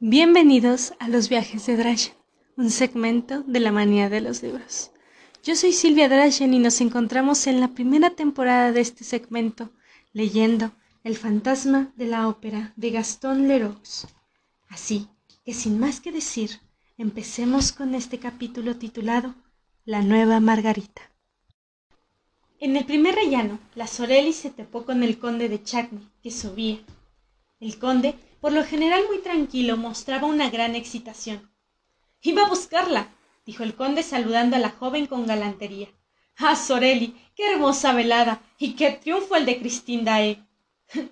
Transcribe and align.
Bienvenidos 0.00 0.92
a 1.00 1.08
los 1.08 1.28
viajes 1.28 1.66
de 1.66 1.76
Drachen, 1.76 2.14
un 2.56 2.70
segmento 2.70 3.42
de 3.48 3.58
la 3.58 3.72
manía 3.72 4.08
de 4.08 4.20
los 4.20 4.44
libros. 4.44 4.92
Yo 5.42 5.56
soy 5.56 5.72
Silvia 5.72 6.08
Drachen 6.08 6.54
y 6.54 6.60
nos 6.60 6.80
encontramos 6.80 7.48
en 7.48 7.58
la 7.58 7.74
primera 7.74 8.10
temporada 8.10 8.70
de 8.70 8.80
este 8.80 9.02
segmento, 9.02 9.72
leyendo 10.12 10.70
El 11.02 11.16
fantasma 11.16 11.92
de 11.96 12.06
la 12.06 12.28
ópera 12.28 12.72
de 12.76 12.92
Gaston 12.92 13.48
Leroux. 13.48 14.06
Así 14.68 15.08
que 15.44 15.52
sin 15.52 15.80
más 15.80 15.98
que 15.98 16.12
decir, 16.12 16.60
empecemos 16.96 17.72
con 17.72 17.96
este 17.96 18.20
capítulo 18.20 18.76
titulado 18.76 19.34
La 19.84 20.02
nueva 20.02 20.38
Margarita. 20.38 21.10
En 22.60 22.76
el 22.76 22.84
primer 22.84 23.16
rellano, 23.16 23.58
la 23.74 23.88
Sorelli 23.88 24.32
se 24.32 24.50
topó 24.50 24.84
con 24.84 25.02
el 25.02 25.18
conde 25.18 25.48
de 25.48 25.60
Chagny, 25.60 26.08
que 26.22 26.30
subía. 26.30 26.78
El 27.58 27.80
conde 27.80 28.14
por 28.40 28.52
lo 28.52 28.64
general 28.64 29.02
muy 29.08 29.18
tranquilo, 29.18 29.76
mostraba 29.76 30.26
una 30.26 30.50
gran 30.50 30.74
excitación. 30.74 31.50
Iba 32.22 32.42
a 32.42 32.48
buscarla, 32.48 33.08
dijo 33.46 33.62
el 33.62 33.74
conde 33.74 34.02
saludando 34.02 34.56
a 34.56 34.60
la 34.60 34.70
joven 34.70 35.06
con 35.06 35.26
galantería. 35.26 35.88
Ah, 36.36 36.56
Sorelli, 36.56 37.16
qué 37.34 37.52
hermosa 37.52 37.92
velada, 37.92 38.42
y 38.58 38.74
qué 38.74 38.92
triunfo 38.92 39.36
el 39.36 39.46
de 39.46 39.58
Christine 39.58 40.04
Dae. 40.04 40.44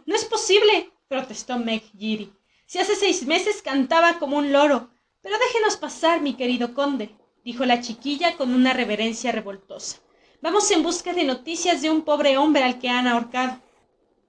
no 0.06 0.14
es 0.14 0.24
posible, 0.24 0.90
protestó 1.08 1.58
Meg 1.58 1.82
Giri. 1.98 2.32
Si 2.66 2.78
hace 2.78 2.96
seis 2.96 3.26
meses 3.26 3.62
cantaba 3.62 4.18
como 4.18 4.36
un 4.36 4.52
loro. 4.52 4.90
Pero 5.22 5.38
déjenos 5.38 5.76
pasar, 5.76 6.20
mi 6.20 6.34
querido 6.34 6.74
conde, 6.74 7.10
dijo 7.44 7.64
la 7.64 7.80
chiquilla 7.80 8.36
con 8.36 8.54
una 8.54 8.72
reverencia 8.72 9.32
revoltosa. 9.32 9.98
Vamos 10.40 10.70
en 10.70 10.84
busca 10.84 11.12
de 11.12 11.24
noticias 11.24 11.82
de 11.82 11.90
un 11.90 12.02
pobre 12.02 12.38
hombre 12.38 12.62
al 12.62 12.78
que 12.78 12.88
han 12.88 13.08
ahorcado. 13.08 13.60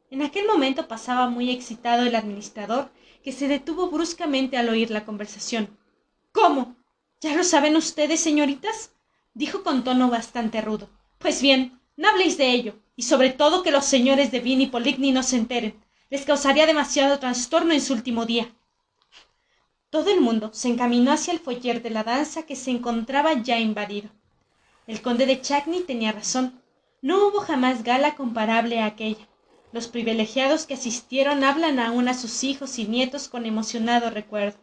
En 0.09 0.21
aquel 0.21 0.47
momento 0.47 0.87
pasaba 0.87 1.29
muy 1.29 1.51
excitado 1.51 2.03
el 2.03 2.15
administrador, 2.15 2.89
que 3.23 3.33
se 3.33 3.49
detuvo 3.49 3.89
bruscamente 3.89 4.57
al 4.57 4.69
oír 4.69 4.89
la 4.89 5.03
conversación. 5.03 5.77
¿Cómo? 6.31 6.77
¿Ya 7.19 7.35
lo 7.35 7.43
saben 7.43 7.75
ustedes, 7.75 8.21
señoritas? 8.21 8.91
dijo 9.33 9.63
con 9.63 9.83
tono 9.83 10.09
bastante 10.09 10.61
rudo. 10.61 10.89
Pues 11.17 11.41
bien, 11.41 11.79
no 11.97 12.07
habléis 12.07 12.37
de 12.37 12.51
ello, 12.51 12.75
y 12.95 13.03
sobre 13.03 13.31
todo 13.31 13.63
que 13.63 13.71
los 13.71 13.85
señores 13.85 14.31
de 14.31 14.39
Vin 14.39 14.61
y 14.61 14.67
Poligny 14.67 15.11
no 15.11 15.23
se 15.23 15.35
enteren. 15.35 15.83
Les 16.09 16.23
causaría 16.23 16.65
demasiado 16.65 17.19
trastorno 17.19 17.73
en 17.73 17.81
su 17.81 17.93
último 17.93 18.25
día. 18.25 18.49
Todo 19.89 20.09
el 20.09 20.21
mundo 20.21 20.51
se 20.53 20.69
encaminó 20.69 21.11
hacia 21.11 21.33
el 21.33 21.39
foyer 21.39 21.81
de 21.81 21.89
la 21.89 22.05
danza 22.05 22.43
que 22.43 22.55
se 22.55 22.71
encontraba 22.71 23.33
ya 23.33 23.59
invadido. 23.59 24.09
El 24.85 25.01
conde 25.01 25.25
de 25.25 25.41
Chagny 25.41 25.81
tenía 25.81 26.13
razón. 26.13 26.61
No 27.01 27.27
hubo 27.27 27.41
jamás 27.41 27.83
gala 27.83 28.15
comparable 28.15 28.79
a 28.79 28.85
aquella. 28.85 29.26
Los 29.73 29.87
privilegiados 29.87 30.65
que 30.65 30.75
asistieron 30.75 31.43
hablan 31.43 31.79
aún 31.79 32.07
a 32.07 32.13
sus 32.13 32.43
hijos 32.43 32.79
y 32.79 32.85
nietos 32.85 33.27
con 33.27 33.45
emocionado 33.45 34.09
recuerdo. 34.09 34.57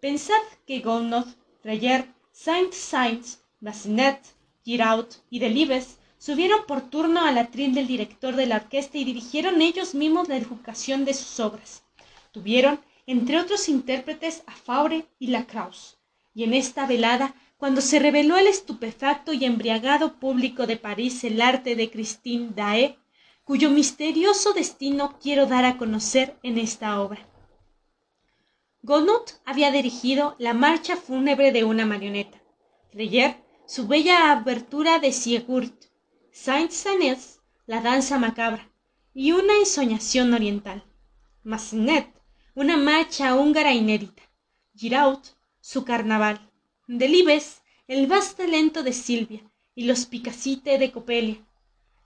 Pensad 0.00 0.42
que 0.66 0.80
Gounod, 0.80 1.26
Reyer, 1.64 2.06
Saint-Saëns, 2.32 3.38
Massenet, 3.60 4.20
Giraud 4.62 5.06
y 5.30 5.38
Delibes 5.38 5.96
subieron 6.18 6.66
por 6.66 6.82
turno 6.90 7.24
al 7.24 7.38
atril 7.38 7.74
del 7.74 7.86
director 7.86 8.36
de 8.36 8.46
la 8.46 8.56
orquesta 8.56 8.98
y 8.98 9.04
dirigieron 9.04 9.62
ellos 9.62 9.94
mismos 9.94 10.28
la 10.28 10.36
educación 10.36 11.04
de 11.04 11.14
sus 11.14 11.40
obras. 11.40 11.82
Tuvieron, 12.32 12.80
entre 13.06 13.40
otros 13.40 13.68
intérpretes, 13.68 14.42
a 14.46 14.52
Faure 14.52 15.06
y 15.18 15.28
Lacroix. 15.28 15.96
Y 16.34 16.44
en 16.44 16.52
esta 16.52 16.86
velada, 16.86 17.34
cuando 17.56 17.80
se 17.80 17.98
reveló 17.98 18.36
al 18.36 18.48
estupefacto 18.48 19.32
y 19.32 19.46
embriagado 19.46 20.20
público 20.20 20.66
de 20.66 20.76
París 20.76 21.24
el 21.24 21.40
arte 21.40 21.74
de 21.74 21.90
Christine 21.90 22.50
Dae, 22.54 22.98
cuyo 23.46 23.70
misterioso 23.70 24.52
destino 24.54 25.16
quiero 25.22 25.46
dar 25.46 25.64
a 25.64 25.78
conocer 25.78 26.36
en 26.42 26.58
esta 26.58 27.00
obra. 27.00 27.24
Gounod 28.82 29.22
había 29.44 29.70
dirigido 29.70 30.34
la 30.40 30.52
marcha 30.52 30.96
fúnebre 30.96 31.52
de 31.52 31.62
una 31.62 31.86
marioneta, 31.86 32.42
Reyer 32.92 33.36
su 33.66 33.86
bella 33.86 34.32
abertura 34.32 34.98
de 34.98 35.12
Sigurd, 35.12 35.72
Saint-Saëns 36.32 37.38
la 37.66 37.80
danza 37.80 38.18
macabra. 38.18 38.68
Y 39.14 39.30
una 39.30 39.56
ensoñación 39.58 40.34
oriental, 40.34 40.84
Massenet 41.44 42.08
una 42.56 42.76
marcha 42.76 43.36
húngara 43.36 43.72
inédita, 43.74 44.24
Giraud 44.74 45.20
su 45.60 45.84
carnaval, 45.84 46.40
Delibes 46.88 47.62
el 47.86 48.08
basta 48.08 48.44
lento 48.44 48.82
de 48.82 48.92
Silvia 48.92 49.42
y 49.76 49.84
los 49.84 50.06
Picacite 50.06 50.78
de 50.78 50.90
Copelia, 50.90 51.45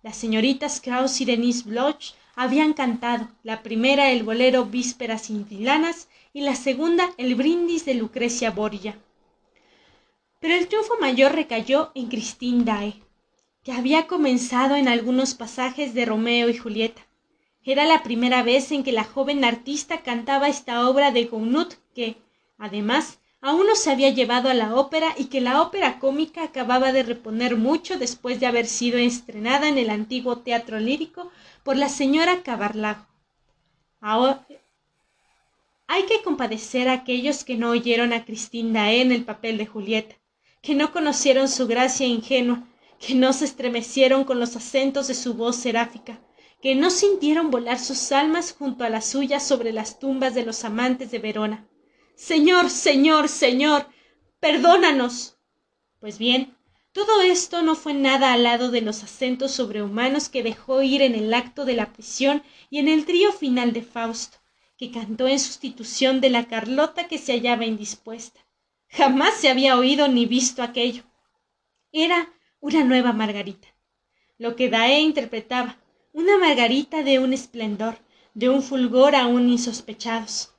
las 0.03 0.17
señoritas 0.17 0.81
Kraus 0.81 1.21
y 1.21 1.25
Denise 1.25 1.69
Bloch 1.69 2.15
habían 2.35 2.73
cantado, 2.73 3.29
la 3.43 3.63
primera 3.63 4.11
el 4.11 4.23
bolero 4.23 4.65
Vísperas 4.65 5.27
Cintilanas 5.27 6.09
y 6.33 6.41
la 6.41 6.55
segunda 6.55 7.11
el 7.19 7.35
brindis 7.35 7.85
de 7.85 7.95
Lucrecia 7.95 8.51
Borgia. 8.51 8.99
Pero 10.39 10.55
el 10.55 10.69
triunfo 10.69 10.95
mayor 11.01 11.33
recayó 11.33 11.93
en 11.95 12.09
Christine 12.09 12.65
Dae, 12.65 12.95
que 13.63 13.73
había 13.73 14.07
comenzado 14.07 14.77
en 14.77 14.89
algunos 14.89 15.35
pasajes 15.35 15.93
de 15.93 16.07
Romeo 16.07 16.49
y 16.49 16.57
Julieta. 16.57 17.07
Era 17.63 17.85
la 17.85 18.03
primera 18.03 18.43
vez 18.43 18.73
en 18.73 18.83
que 18.83 18.93
la 18.93 19.05
joven 19.05 19.45
artista 19.45 20.01
cantaba 20.01 20.49
esta 20.49 20.89
obra 20.89 21.11
de 21.11 21.27
Gounod 21.27 21.75
que, 21.95 22.17
además, 22.57 23.19
aún 23.43 23.67
no 23.67 23.75
se 23.75 23.91
había 23.91 24.11
llevado 24.11 24.51
a 24.51 24.55
la 24.55 24.75
ópera 24.75 25.15
y 25.17 25.27
que 25.27 25.41
la 25.41 25.63
ópera 25.63 25.99
cómica 25.99 26.43
acababa 26.43 26.93
de 26.93 27.03
reponer 27.03 27.57
mucho 27.57 27.99
después 27.99 28.39
de 28.39 28.47
haber 28.47 28.67
sido 28.67 28.99
estrenada 28.99 29.69
en 29.69 29.79
el 29.79 29.91
antiguo 29.91 30.39
teatro 30.39 30.79
lírico 30.79 31.31
por 31.63 31.77
la 31.77 31.89
señora 31.89 32.43
Cabarlajo. 32.43 33.07
Ahora, 34.01 34.47
hay 35.87 36.05
que 36.05 36.23
compadecer 36.23 36.89
a 36.89 36.93
aquellos 36.93 37.45
que 37.45 37.57
no 37.57 37.71
oyeron 37.71 38.13
a 38.13 38.25
Cristina 38.25 38.93
en 38.93 39.11
el 39.11 39.25
papel 39.25 39.57
de 39.59 39.67
Julieta, 39.67 40.15
que 40.63 40.75
no 40.75 40.93
conocieron 40.93 41.49
su 41.49 41.67
gracia 41.67 42.07
ingenua, 42.07 42.63
que 42.99 43.15
no 43.15 43.33
se 43.33 43.47
estremecieron 43.47 44.25
con 44.25 44.39
los 44.39 44.55
acentos 44.55 45.09
de 45.09 45.15
su 45.15 45.35
voz 45.35 45.57
seráfica, 45.57 46.21
que 46.61 46.75
no 46.75 46.91
sintieron 46.91 47.51
volar 47.51 47.79
sus 47.79 48.13
almas 48.13 48.55
junto 48.57 48.85
a 48.85 48.91
las 48.91 49.07
suyas 49.07 49.47
sobre 49.47 49.73
las 49.73 49.99
tumbas 49.99 50.35
de 50.35 50.45
los 50.45 50.65
amantes 50.65 51.11
de 51.11 51.19
Verona 51.19 51.67
Señor, 52.21 52.69
Señor, 52.69 53.29
Señor, 53.31 53.87
perdónanos. 54.41 55.39
Pues 56.01 56.19
bien, 56.19 56.55
todo 56.93 57.23
esto 57.23 57.63
no 57.63 57.75
fue 57.75 57.95
nada 57.95 58.35
al 58.35 58.43
lado 58.43 58.71
de 58.71 58.83
los 58.83 59.03
acentos 59.03 59.53
sobrehumanos 59.53 60.29
que 60.29 60.43
dejó 60.43 60.83
ir 60.83 61.01
en 61.01 61.15
el 61.15 61.33
acto 61.33 61.65
de 61.65 61.75
la 61.75 61.95
prisión 61.95 62.43
y 62.69 62.79
en 62.79 62.89
el 62.89 63.07
trío 63.07 63.33
final 63.33 63.73
de 63.73 63.81
Fausto, 63.81 64.37
que 64.77 64.91
cantó 64.91 65.29
en 65.29 65.41
sustitución 65.41 66.21
de 66.21 66.29
la 66.29 66.47
Carlota 66.47 67.09
que 67.09 67.17
se 67.17 67.33
hallaba 67.33 67.65
indispuesta. 67.65 68.39
Jamás 68.91 69.33
se 69.35 69.49
había 69.49 69.79
oído 69.79 70.07
ni 70.07 70.27
visto 70.27 70.63
aquello. 70.63 71.05
Era 71.91 72.31
una 72.61 72.85
nueva 72.85 73.15
Margarita. 73.15 73.69
Lo 74.37 74.57
que 74.57 74.69
Daé 74.69 75.01
interpretaba, 75.01 75.79
una 76.13 76.37
Margarita 76.37 77.03
de 77.03 77.19
un 77.19 77.33
esplendor, 77.33 77.97
de 78.35 78.51
un 78.51 78.63
fulgor 78.63 79.17
aún 79.17 79.49
insospechados. 79.49 80.53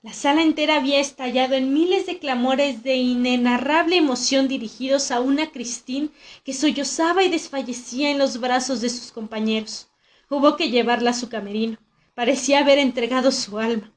La 0.00 0.12
sala 0.12 0.42
entera 0.42 0.76
había 0.76 1.00
estallado 1.00 1.56
en 1.56 1.74
miles 1.74 2.06
de 2.06 2.20
clamores 2.20 2.84
de 2.84 2.94
inenarrable 2.94 3.96
emoción 3.96 4.46
dirigidos 4.46 5.10
a 5.10 5.18
una 5.18 5.50
Cristín 5.50 6.12
que 6.44 6.54
sollozaba 6.54 7.24
y 7.24 7.28
desfallecía 7.28 8.12
en 8.12 8.18
los 8.18 8.38
brazos 8.38 8.80
de 8.80 8.90
sus 8.90 9.10
compañeros. 9.10 9.88
Hubo 10.30 10.54
que 10.54 10.70
llevarla 10.70 11.10
a 11.10 11.14
su 11.14 11.28
camerino. 11.28 11.78
Parecía 12.14 12.60
haber 12.60 12.78
entregado 12.78 13.32
su 13.32 13.58
alma. 13.58 13.92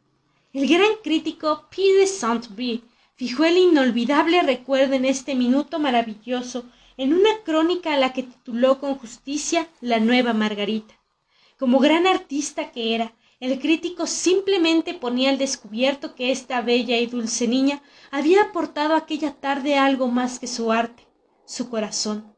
El 0.54 0.68
gran 0.68 0.90
crítico 1.04 1.68
P. 1.70 1.84
de 2.00 2.08
Saint-Brie 2.08 2.82
fijó 3.16 3.46
el 3.46 3.58
inolvidable 3.58 4.42
recuerdo 4.42 4.96
en 4.96 5.06
este 5.06 5.36
minuto 5.36 5.78
maravilloso 5.78 6.66
en 6.98 7.14
una 7.14 7.30
crónica 7.46 7.94
a 7.94 7.98
la 7.98 8.12
que 8.12 8.24
tituló 8.24 8.80
con 8.80 8.96
justicia 8.96 9.68
La 9.82 10.00
nueva 10.00 10.34
Margarita. 10.34 10.96
Como 11.60 11.78
gran 11.78 12.08
artista 12.08 12.72
que 12.72 12.96
era, 12.96 13.14
el 13.42 13.60
crítico 13.60 14.06
simplemente 14.06 14.94
ponía 14.94 15.32
al 15.32 15.40
descubierto 15.40 16.14
que 16.14 16.32
esta 16.32 16.62
bella 16.62 16.98
y 17.00 17.08
dulce 17.08 17.48
niña 17.48 17.82
había 18.12 18.44
aportado 18.44 18.96
aquella 18.96 19.34
tarde 19.34 19.78
algo 19.78 20.08
más 20.08 20.38
que 20.38 20.46
su 20.46 20.72
arte, 20.72 21.08
su 21.46 21.68
corazón. 21.68 22.36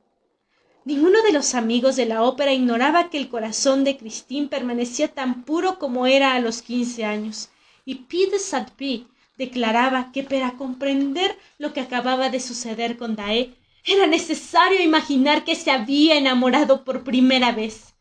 Ninguno 0.85 1.21
de 1.21 1.33
los 1.33 1.55
amigos 1.55 1.97
de 1.97 2.05
la 2.05 2.23
ópera 2.23 2.53
ignoraba 2.53 3.09
que 3.09 3.17
el 3.17 3.27
corazón 3.27 3.83
de 3.83 3.97
Christine 3.97 4.47
permanecía 4.47 5.09
tan 5.09 5.43
puro 5.43 5.77
como 5.77 6.07
era 6.07 6.35
a 6.35 6.39
los 6.39 6.61
quince 6.61 7.03
años, 7.03 7.49
y 7.83 7.95
P. 7.95 8.17
de 8.31 9.05
declaraba 9.37 10.11
que 10.13 10.23
para 10.23 10.51
comprender 10.51 11.37
lo 11.57 11.73
que 11.73 11.81
acababa 11.81 12.29
de 12.29 12.39
suceder 12.39 12.95
con 12.95 13.17
Daé 13.17 13.53
era 13.83 14.07
necesario 14.07 14.81
imaginar 14.81 15.43
que 15.43 15.55
se 15.55 15.69
había 15.69 16.17
enamorado 16.17 16.85
por 16.85 17.03
primera 17.03 17.51
vez. 17.51 17.92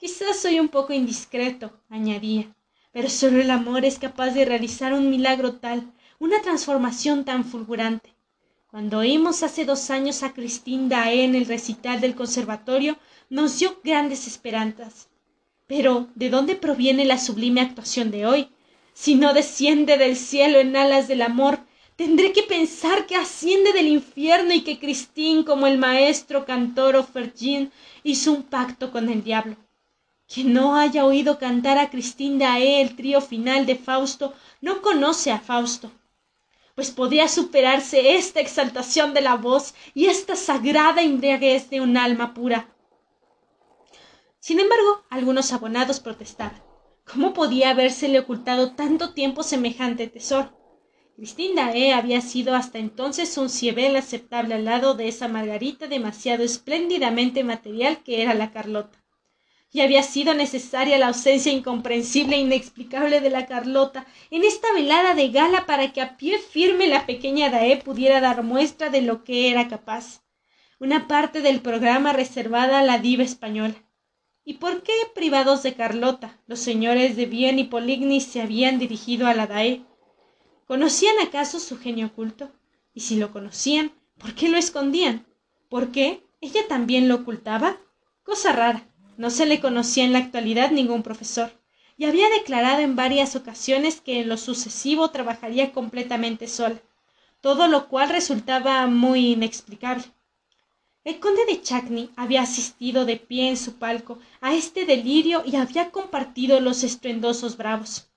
Quizás 0.00 0.40
soy 0.40 0.58
un 0.58 0.68
poco 0.68 0.94
indiscreto, 0.94 1.70
añadía, 1.90 2.56
pero 2.90 3.10
solo 3.10 3.38
el 3.38 3.50
amor 3.50 3.84
es 3.84 3.98
capaz 3.98 4.30
de 4.30 4.46
realizar 4.46 4.94
un 4.94 5.10
milagro 5.10 5.56
tal, 5.56 5.92
una 6.18 6.40
transformación 6.40 7.26
tan 7.26 7.44
fulgurante. 7.44 8.14
Cuando 8.70 8.98
oímos 8.98 9.42
hace 9.42 9.66
dos 9.66 9.90
años 9.90 10.22
a 10.22 10.32
Christine 10.32 10.88
Dae 10.88 11.24
en 11.24 11.34
el 11.34 11.44
recital 11.44 12.00
del 12.00 12.14
conservatorio, 12.14 12.96
nos 13.28 13.58
dio 13.58 13.78
grandes 13.84 14.26
esperanzas. 14.26 15.10
Pero, 15.66 16.08
¿de 16.14 16.30
dónde 16.30 16.56
proviene 16.56 17.04
la 17.04 17.18
sublime 17.18 17.60
actuación 17.60 18.10
de 18.10 18.24
hoy? 18.24 18.48
si 18.94 19.14
no 19.14 19.32
desciende 19.34 19.98
del 19.98 20.16
cielo 20.16 20.60
en 20.60 20.76
alas 20.76 21.08
del 21.08 21.22
amor, 21.22 21.58
tendré 21.96 22.32
que 22.32 22.42
pensar 22.42 23.06
que 23.06 23.16
asciende 23.16 23.72
del 23.72 23.88
infierno 23.88 24.54
y 24.54 24.62
que 24.62 24.78
Cristín, 24.78 25.44
como 25.44 25.66
el 25.66 25.78
maestro 25.78 26.44
cantor 26.44 26.96
Ofergin, 26.96 27.70
hizo 28.02 28.32
un 28.32 28.42
pacto 28.42 28.90
con 28.90 29.08
el 29.08 29.22
diablo. 29.22 29.56
Quien 30.32 30.52
no 30.52 30.76
haya 30.76 31.04
oído 31.04 31.38
cantar 31.38 31.78
a 31.78 31.90
Cristín 31.90 32.38
de 32.38 32.80
el 32.80 32.94
trío 32.94 33.20
final 33.20 33.66
de 33.66 33.76
Fausto 33.76 34.34
no 34.60 34.80
conoce 34.80 35.32
a 35.32 35.40
Fausto 35.40 35.90
pues 36.80 36.90
podría 36.90 37.28
superarse 37.28 38.14
esta 38.16 38.40
exaltación 38.40 39.12
de 39.12 39.20
la 39.20 39.34
voz 39.34 39.74
y 39.92 40.06
esta 40.06 40.34
sagrada 40.34 41.02
embriaguez 41.02 41.68
de 41.68 41.82
un 41.82 41.98
alma 41.98 42.32
pura. 42.32 42.74
Sin 44.38 44.60
embargo, 44.60 45.04
algunos 45.10 45.52
abonados 45.52 46.00
protestaban. 46.00 46.62
¿Cómo 47.04 47.34
podía 47.34 47.68
habérsele 47.68 48.18
ocultado 48.18 48.72
tanto 48.72 49.12
tiempo 49.12 49.42
semejante 49.42 50.06
tesoro? 50.06 50.56
Cristina 51.16 51.74
E. 51.74 51.92
había 51.92 52.22
sido 52.22 52.54
hasta 52.54 52.78
entonces 52.78 53.36
un 53.36 53.50
ciebel 53.50 53.94
aceptable 53.96 54.54
al 54.54 54.64
lado 54.64 54.94
de 54.94 55.08
esa 55.08 55.28
Margarita 55.28 55.86
demasiado 55.86 56.44
espléndidamente 56.44 57.44
material 57.44 58.02
que 58.02 58.22
era 58.22 58.32
la 58.32 58.52
Carlota 58.52 58.99
y 59.72 59.80
había 59.80 60.02
sido 60.02 60.34
necesaria 60.34 60.98
la 60.98 61.08
ausencia 61.08 61.52
incomprensible 61.52 62.36
e 62.36 62.40
inexplicable 62.40 63.20
de 63.20 63.30
la 63.30 63.46
Carlota 63.46 64.06
en 64.30 64.42
esta 64.44 64.72
velada 64.72 65.14
de 65.14 65.28
gala 65.28 65.64
para 65.66 65.92
que 65.92 66.00
a 66.00 66.16
pie 66.16 66.38
firme 66.38 66.88
la 66.88 67.06
pequeña 67.06 67.50
Dae 67.50 67.76
pudiera 67.76 68.20
dar 68.20 68.42
muestra 68.42 68.90
de 68.90 69.02
lo 69.02 69.22
que 69.22 69.50
era 69.50 69.68
capaz. 69.68 70.22
Una 70.80 71.06
parte 71.06 71.40
del 71.40 71.60
programa 71.60 72.12
reservada 72.12 72.80
a 72.80 72.82
la 72.82 72.98
diva 72.98 73.22
española. 73.22 73.74
¿Y 74.44 74.54
por 74.54 74.82
qué, 74.82 74.92
privados 75.14 75.62
de 75.62 75.74
Carlota, 75.74 76.40
los 76.46 76.58
señores 76.58 77.14
de 77.14 77.26
Bien 77.26 77.58
y 77.58 77.64
Poligny 77.64 78.20
se 78.20 78.40
habían 78.40 78.78
dirigido 78.78 79.28
a 79.28 79.34
la 79.34 79.46
Dae? 79.46 79.84
¿Conocían 80.66 81.14
acaso 81.20 81.60
su 81.60 81.78
genio 81.78 82.06
oculto? 82.06 82.50
Y 82.92 83.00
si 83.00 83.16
lo 83.16 83.32
conocían, 83.32 83.92
¿por 84.18 84.34
qué 84.34 84.48
lo 84.48 84.56
escondían? 84.56 85.26
¿Por 85.68 85.92
qué? 85.92 86.24
¿Ella 86.40 86.66
también 86.66 87.06
lo 87.08 87.16
ocultaba? 87.16 87.76
Cosa 88.24 88.52
rara 88.52 88.89
no 89.20 89.28
se 89.28 89.44
le 89.44 89.60
conocía 89.60 90.04
en 90.04 90.14
la 90.14 90.18
actualidad 90.20 90.70
ningún 90.70 91.02
profesor, 91.02 91.52
y 91.98 92.06
había 92.06 92.30
declarado 92.30 92.80
en 92.80 92.96
varias 92.96 93.36
ocasiones 93.36 94.00
que 94.00 94.20
en 94.20 94.30
lo 94.30 94.38
sucesivo 94.38 95.10
trabajaría 95.10 95.72
completamente 95.72 96.48
sola, 96.48 96.80
todo 97.42 97.68
lo 97.68 97.88
cual 97.88 98.08
resultaba 98.08 98.86
muy 98.86 99.32
inexplicable. 99.32 100.04
El 101.04 101.20
conde 101.20 101.44
de 101.44 101.60
Chagny 101.60 102.08
había 102.16 102.40
asistido 102.40 103.04
de 103.04 103.18
pie 103.18 103.50
en 103.50 103.58
su 103.58 103.74
palco 103.74 104.18
a 104.40 104.54
este 104.54 104.86
delirio 104.86 105.42
y 105.44 105.56
había 105.56 105.90
compartido 105.90 106.58
los 106.58 106.82
estruendosos 106.82 107.58
bravos. 107.58 108.08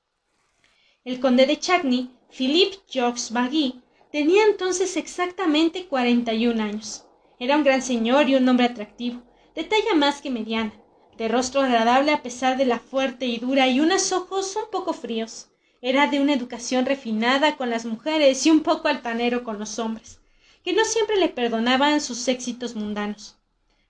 El 1.04 1.20
conde 1.20 1.46
de 1.46 1.60
Chagny, 1.60 2.12
Philippe 2.30 2.78
Georges 2.88 3.30
Magui, 3.30 3.82
tenía 4.10 4.46
entonces 4.46 4.96
exactamente 4.96 5.86
cuarenta 5.86 6.34
y 6.34 6.48
un 6.48 6.62
años. 6.62 7.04
Era 7.40 7.58
un 7.58 7.66
gran 7.66 7.82
señor 7.82 8.30
y 8.30 8.36
un 8.36 8.48
hombre 8.48 8.68
atractivo, 8.68 9.22
de 9.54 9.66
talla 9.66 9.96
más 9.96 10.22
que 10.22 10.30
mediana, 10.30 10.72
de 11.18 11.28
rostro 11.28 11.62
agradable 11.62 12.12
a 12.12 12.24
pesar 12.24 12.58
de 12.58 12.66
la 12.66 12.80
fuerte 12.80 13.26
y 13.26 13.38
dura 13.38 13.68
y 13.68 13.80
unos 13.80 14.12
ojos 14.12 14.56
un 14.56 14.70
poco 14.72 14.94
fríos. 14.94 15.50
Era 15.82 16.08
de 16.08 16.20
una 16.20 16.34
educación 16.34 16.86
refinada 16.86 17.58
con 17.58 17.70
las 17.70 17.86
mujeres 17.86 18.46
y 18.46 18.52
un 18.52 18.62
poco 18.62 18.88
altanero 18.88 19.44
con 19.44 19.60
los 19.60 19.80
hombres, 19.80 20.20
que 20.64 20.74
no 20.74 20.86
siempre 20.86 21.18
le 21.18 21.30
perdonaban 21.30 22.00
sus 22.02 22.28
éxitos 22.28 22.76
mundanos. 22.76 23.36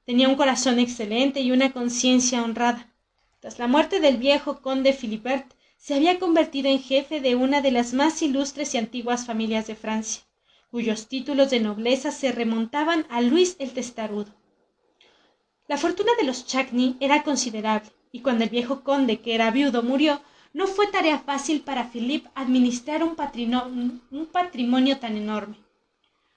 Tenía 0.05 0.27
un 0.27 0.35
corazón 0.35 0.79
excelente 0.79 1.39
y 1.39 1.51
una 1.51 1.71
conciencia 1.71 2.43
honrada. 2.43 2.93
Tras 3.39 3.59
la 3.59 3.67
muerte 3.67 3.99
del 3.99 4.17
viejo 4.17 4.61
conde 4.61 4.91
Philibert, 4.93 5.53
se 5.77 5.93
había 5.93 6.17
convertido 6.17 6.69
en 6.69 6.79
jefe 6.79 7.19
de 7.21 7.35
una 7.35 7.61
de 7.61 7.71
las 7.71 7.93
más 7.93 8.21
ilustres 8.21 8.73
y 8.73 8.77
antiguas 8.77 9.25
familias 9.25 9.67
de 9.67 9.75
Francia, 9.75 10.23
cuyos 10.71 11.07
títulos 11.07 11.49
de 11.49 11.59
nobleza 11.59 12.11
se 12.11 12.31
remontaban 12.31 13.05
a 13.09 13.21
Luis 13.21 13.55
el 13.59 13.71
Testarudo. 13.71 14.33
La 15.67 15.77
fortuna 15.77 16.11
de 16.19 16.25
los 16.25 16.45
Chagny 16.45 16.97
era 16.99 17.23
considerable, 17.23 17.89
y 18.11 18.19
cuando 18.19 18.43
el 18.43 18.49
viejo 18.49 18.83
conde, 18.83 19.21
que 19.21 19.33
era 19.33 19.49
viudo, 19.49 19.81
murió, 19.81 20.21
no 20.53 20.67
fue 20.67 20.87
tarea 20.87 21.19
fácil 21.19 21.61
para 21.61 21.89
Philippe 21.89 22.29
administrar 22.35 23.01
un, 23.03 23.15
un 24.11 24.25
patrimonio 24.27 24.99
tan 24.99 25.15
enorme. 25.15 25.57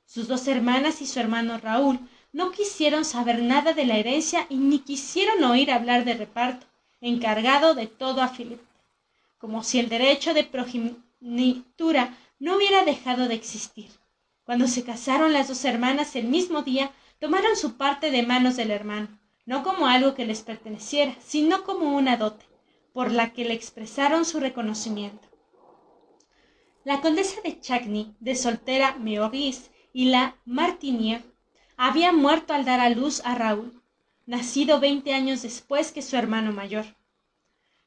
Sus 0.06 0.28
dos 0.28 0.46
hermanas 0.46 1.02
y 1.02 1.06
su 1.06 1.18
hermano 1.18 1.58
Raúl 1.58 1.98
no 2.32 2.52
quisieron 2.52 3.04
saber 3.04 3.42
nada 3.42 3.72
de 3.72 3.84
la 3.84 3.96
herencia 3.96 4.46
y 4.48 4.56
ni 4.56 4.78
quisieron 4.78 5.42
oír 5.42 5.70
hablar 5.70 6.04
de 6.04 6.14
reparto, 6.14 6.66
encargado 7.00 7.74
de 7.74 7.88
todo 7.88 8.22
a 8.22 8.28
Philippe, 8.28 8.64
como 9.38 9.64
si 9.64 9.80
el 9.80 9.88
derecho 9.88 10.34
de 10.34 10.44
progenitura 10.44 12.16
no 12.38 12.56
hubiera 12.56 12.84
dejado 12.84 13.26
de 13.26 13.34
existir. 13.34 13.90
Cuando 14.44 14.68
se 14.68 14.84
casaron 14.84 15.32
las 15.32 15.48
dos 15.48 15.64
hermanas 15.64 16.14
el 16.14 16.26
mismo 16.28 16.62
día, 16.62 16.92
tomaron 17.18 17.56
su 17.56 17.76
parte 17.76 18.10
de 18.10 18.22
manos 18.22 18.56
del 18.56 18.70
hermano, 18.70 19.08
no 19.44 19.62
como 19.62 19.86
algo 19.86 20.14
que 20.14 20.26
les 20.26 20.42
perteneciera, 20.42 21.14
sino 21.24 21.64
como 21.64 21.96
una 21.96 22.16
dote, 22.16 22.44
por 22.92 23.10
la 23.10 23.32
que 23.32 23.44
le 23.44 23.54
expresaron 23.54 24.24
su 24.24 24.40
reconocimiento. 24.40 25.28
La 26.84 27.00
condesa 27.00 27.40
de 27.42 27.60
Chagny, 27.60 28.14
de 28.20 28.34
soltera 28.36 28.96
Meoris, 28.98 29.70
y 29.92 30.06
la 30.06 30.36
Martinier, 30.44 31.24
había 31.76 32.12
muerto 32.12 32.54
al 32.54 32.64
dar 32.64 32.80
a 32.80 32.90
luz 32.90 33.22
a 33.24 33.34
Raúl, 33.34 33.82
nacido 34.26 34.80
veinte 34.80 35.14
años 35.14 35.42
después 35.42 35.92
que 35.92 36.02
su 36.02 36.16
hermano 36.16 36.52
mayor. 36.52 36.84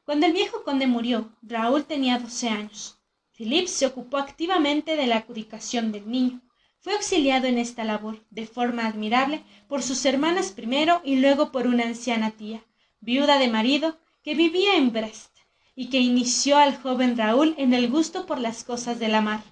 Cuando 0.05 0.25
el 0.25 0.33
viejo 0.33 0.63
conde 0.63 0.87
murió, 0.87 1.31
Raúl 1.41 1.85
tenía 1.85 2.17
doce 2.17 2.49
años. 2.49 2.99
Philippe 3.33 3.67
se 3.67 3.85
ocupó 3.85 4.17
activamente 4.17 4.95
de 4.95 5.07
la 5.07 5.17
adjudicación 5.17 5.91
del 5.91 6.09
niño, 6.09 6.41
fue 6.81 6.93
auxiliado 6.93 7.45
en 7.47 7.57
esta 7.57 7.83
labor, 7.83 8.23
de 8.29 8.47
forma 8.47 8.87
admirable, 8.87 9.43
por 9.67 9.83
sus 9.83 10.05
hermanas 10.05 10.51
primero 10.51 11.01
y 11.03 11.17
luego 11.17 11.51
por 11.51 11.67
una 11.67 11.83
anciana 11.83 12.31
tía, 12.31 12.63
viuda 13.01 13.37
de 13.37 13.49
marido, 13.49 13.99
que 14.23 14.33
vivía 14.33 14.75
en 14.75 14.93
Brest, 14.93 15.37
y 15.75 15.89
que 15.89 15.99
inició 15.99 16.57
al 16.57 16.77
joven 16.77 17.17
Raúl 17.17 17.53
en 17.57 17.73
el 17.73 17.89
gusto 17.89 18.25
por 18.25 18.39
las 18.39 18.63
cosas 18.63 18.97
de 18.97 19.09
la 19.09 19.19
mar. 19.19 19.43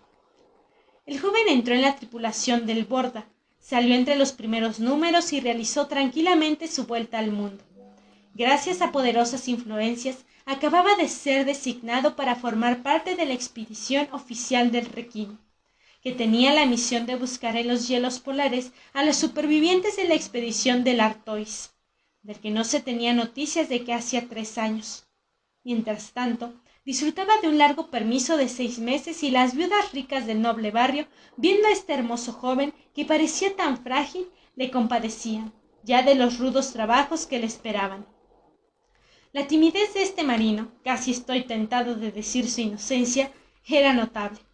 El 1.06 1.20
joven 1.20 1.44
entró 1.50 1.74
en 1.74 1.82
la 1.82 1.98
tripulación 1.98 2.66
del 2.66 2.86
Borda, 2.86 3.28
salió 3.60 3.94
entre 3.96 4.16
los 4.16 4.32
primeros 4.32 4.80
números 4.80 5.34
y 5.34 5.42
realizó 5.42 5.88
tranquilamente 5.88 6.70
su 6.70 6.86
vuelta 6.86 7.20
al 7.20 7.32
mundo. 7.32 7.62
Gracias 8.36 8.82
a 8.82 8.94
poderosas 8.94 9.50
influencias, 9.50 10.26
acababa 10.46 10.96
de 10.96 11.10
ser 11.10 11.46
designado 11.46 12.16
para 12.16 12.36
formar 12.36 12.84
parte 12.84 13.16
de 13.16 13.26
la 13.26 13.34
expedición 13.34 14.08
oficial 14.14 14.72
del 14.72 14.86
Requín 14.86 15.40
que 16.08 16.14
tenía 16.14 16.54
la 16.54 16.66
misión 16.66 17.06
de 17.06 17.18
buscar 17.18 17.58
en 17.58 17.68
los 17.68 17.90
hielos 17.90 18.22
polares 18.22 18.72
a 18.94 19.04
los 19.04 19.18
supervivientes 19.18 19.98
de 19.98 20.06
la 20.08 20.14
expedición 20.14 20.86
del 20.86 21.02
Artois, 21.02 21.74
del 22.22 22.40
que 22.40 22.50
no 22.50 22.64
se 22.64 22.80
tenía 22.80 23.14
noticias 23.14 23.68
de 23.68 23.84
que 23.84 23.94
hacía 23.94 24.30
tres 24.30 24.58
años. 24.58 25.06
Mientras 25.66 26.14
tanto, 26.14 26.54
disfrutaba 26.86 27.34
de 27.42 27.50
un 27.50 27.58
largo 27.58 27.92
permiso 27.92 28.38
de 28.38 28.48
seis 28.48 28.80
meses 28.80 29.22
y 29.22 29.32
las 29.32 29.54
viudas 29.54 29.92
ricas 29.92 30.26
del 30.26 30.42
noble 30.42 30.72
barrio, 30.72 31.10
viendo 31.36 31.68
a 31.68 31.74
este 31.74 31.94
hermoso 31.94 32.32
joven 32.32 32.74
que 32.96 33.04
parecía 33.04 33.54
tan 33.58 33.78
frágil, 33.84 34.30
le 34.56 34.72
compadecían, 34.72 35.52
ya 35.84 36.04
de 36.04 36.16
los 36.16 36.40
rudos 36.40 36.72
trabajos 36.72 37.26
que 37.26 37.40
le 37.40 37.48
esperaban. 37.48 38.08
La 39.34 39.46
timidez 39.46 39.94
de 39.94 40.04
este 40.04 40.24
marino, 40.24 40.72
casi 40.86 41.12
estoy 41.12 41.44
tentado 41.44 41.96
de 41.96 42.14
decir 42.14 42.50
su 42.50 42.62
inocencia, 42.62 43.34
era 43.66 43.92
notable 43.92 44.47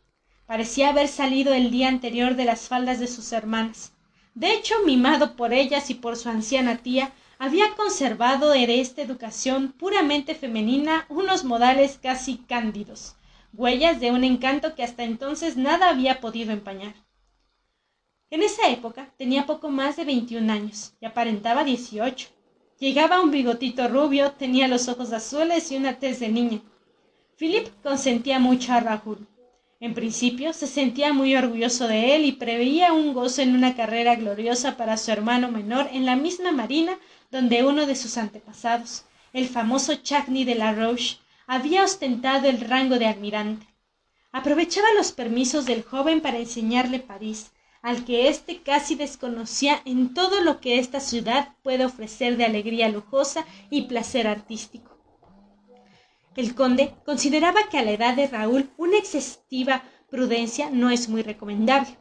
parecía 0.54 0.90
haber 0.90 1.08
salido 1.08 1.52
el 1.56 1.72
día 1.72 1.88
anterior 1.88 2.36
de 2.36 2.46
las 2.46 2.68
faldas 2.68 3.00
de 3.00 3.08
sus 3.08 3.32
hermanas. 3.32 3.92
De 4.36 4.54
hecho, 4.54 4.76
mimado 4.86 5.36
por 5.36 5.52
ellas 5.52 5.90
y 5.90 5.96
por 5.96 6.16
su 6.16 6.30
anciana 6.30 6.78
tía, 6.78 7.12
había 7.40 7.74
conservado 7.76 8.52
de 8.52 8.80
esta 8.80 9.02
educación 9.02 9.72
puramente 9.72 10.36
femenina 10.36 11.08
unos 11.10 11.44
modales 11.44 11.98
casi 12.00 12.38
cándidos, 12.38 13.16
huellas 13.52 14.00
de 14.00 14.12
un 14.12 14.24
encanto 14.24 14.76
que 14.76 14.84
hasta 14.84 15.04
entonces 15.04 15.58
nada 15.58 15.90
había 15.90 16.22
podido 16.22 16.52
empañar. 16.52 16.94
En 18.30 18.44
esa 18.44 18.70
época 18.70 19.12
tenía 19.18 19.48
poco 19.48 19.70
más 19.70 19.96
de 19.96 20.06
veintiún 20.06 20.52
años 20.52 20.94
y 21.02 21.08
aparentaba 21.08 21.64
dieciocho. 21.64 22.28
Llegaba 22.78 23.22
un 23.22 23.32
bigotito 23.32 23.88
rubio, 23.88 24.34
tenía 24.34 24.68
los 24.68 24.88
ojos 24.88 25.14
azules 25.14 25.72
y 25.72 25.78
una 25.78 25.98
tez 25.98 26.20
de 26.20 26.30
niño. 26.30 26.62
Philip 27.40 27.70
consentía 27.82 28.38
mucho 28.38 28.72
a 28.74 28.82
Raúl. 28.82 29.28
En 29.84 29.94
principio 29.94 30.54
se 30.54 30.66
sentía 30.66 31.12
muy 31.12 31.36
orgulloso 31.36 31.90
de 31.90 32.16
él 32.16 32.24
y 32.24 32.32
preveía 32.32 32.94
un 32.94 33.14
gozo 33.14 33.42
en 33.42 33.54
una 33.54 33.76
carrera 33.76 34.16
gloriosa 34.16 34.78
para 34.78 34.96
su 34.96 35.12
hermano 35.12 35.52
menor 35.52 35.90
en 35.92 36.06
la 36.06 36.16
misma 36.16 36.54
marina 36.54 36.98
donde 37.32 37.66
uno 37.66 37.86
de 37.86 37.98
sus 37.98 38.18
antepasados, 38.18 39.04
el 39.34 39.50
famoso 39.50 39.96
Chagny 39.96 40.46
de 40.46 40.56
la 40.56 40.72
Roche, 40.72 41.18
había 41.48 41.84
ostentado 41.84 42.48
el 42.48 42.62
rango 42.62 42.98
de 42.98 43.08
almirante. 43.08 43.68
Aprovechaba 44.32 44.88
los 44.96 45.12
permisos 45.12 45.66
del 45.66 45.84
joven 45.84 46.22
para 46.22 46.38
enseñarle 46.38 47.00
París, 47.00 47.52
al 47.82 48.06
que 48.06 48.30
éste 48.30 48.62
casi 48.62 48.96
desconocía 48.96 49.82
en 49.84 50.14
todo 50.14 50.40
lo 50.40 50.62
que 50.62 50.80
esta 50.80 51.02
ciudad 51.02 51.50
puede 51.62 51.84
ofrecer 51.84 52.38
de 52.38 52.46
alegría 52.46 52.88
lujosa 52.88 53.46
y 53.70 53.82
placer 53.82 54.28
artístico. 54.28 54.93
El 56.36 56.56
conde 56.56 56.96
consideraba 57.06 57.70
que 57.70 57.78
a 57.78 57.84
la 57.84 57.92
edad 57.92 58.16
de 58.16 58.28
Raúl 58.28 58.72
una 58.78 58.98
excesiva 58.98 59.84
prudencia 60.10 60.70
no 60.72 60.90
es 60.90 61.08
muy 61.08 61.22
recomendable. 61.22 61.98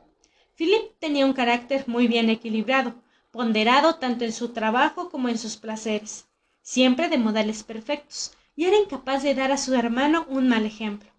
Philip 0.56 0.98
tenía 0.98 1.26
un 1.26 1.32
carácter 1.34 1.84
muy 1.86 2.08
bien 2.08 2.30
equilibrado, 2.30 2.94
ponderado 3.30 3.96
tanto 3.96 4.24
en 4.24 4.32
su 4.32 4.50
trabajo 4.50 5.10
como 5.10 5.28
en 5.28 5.38
sus 5.38 5.56
placeres, 5.56 6.26
siempre 6.62 7.08
de 7.08 7.18
modales 7.18 7.62
perfectos, 7.62 8.32
y 8.54 8.64
era 8.64 8.78
incapaz 8.78 9.22
de 9.22 9.34
dar 9.34 9.52
a 9.52 9.58
su 9.58 9.74
hermano 9.74 10.26
un 10.28 10.48
mal 10.48 10.64
ejemplo. 10.64 11.10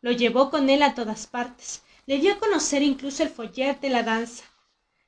Lo 0.00 0.12
llevó 0.12 0.50
con 0.50 0.68
él 0.70 0.82
a 0.82 0.94
todas 0.94 1.26
partes, 1.26 1.82
le 2.06 2.18
dio 2.18 2.34
a 2.34 2.38
conocer 2.38 2.82
incluso 2.82 3.22
el 3.22 3.30
foller 3.30 3.80
de 3.80 3.90
la 3.90 4.02
danza. 4.02 4.44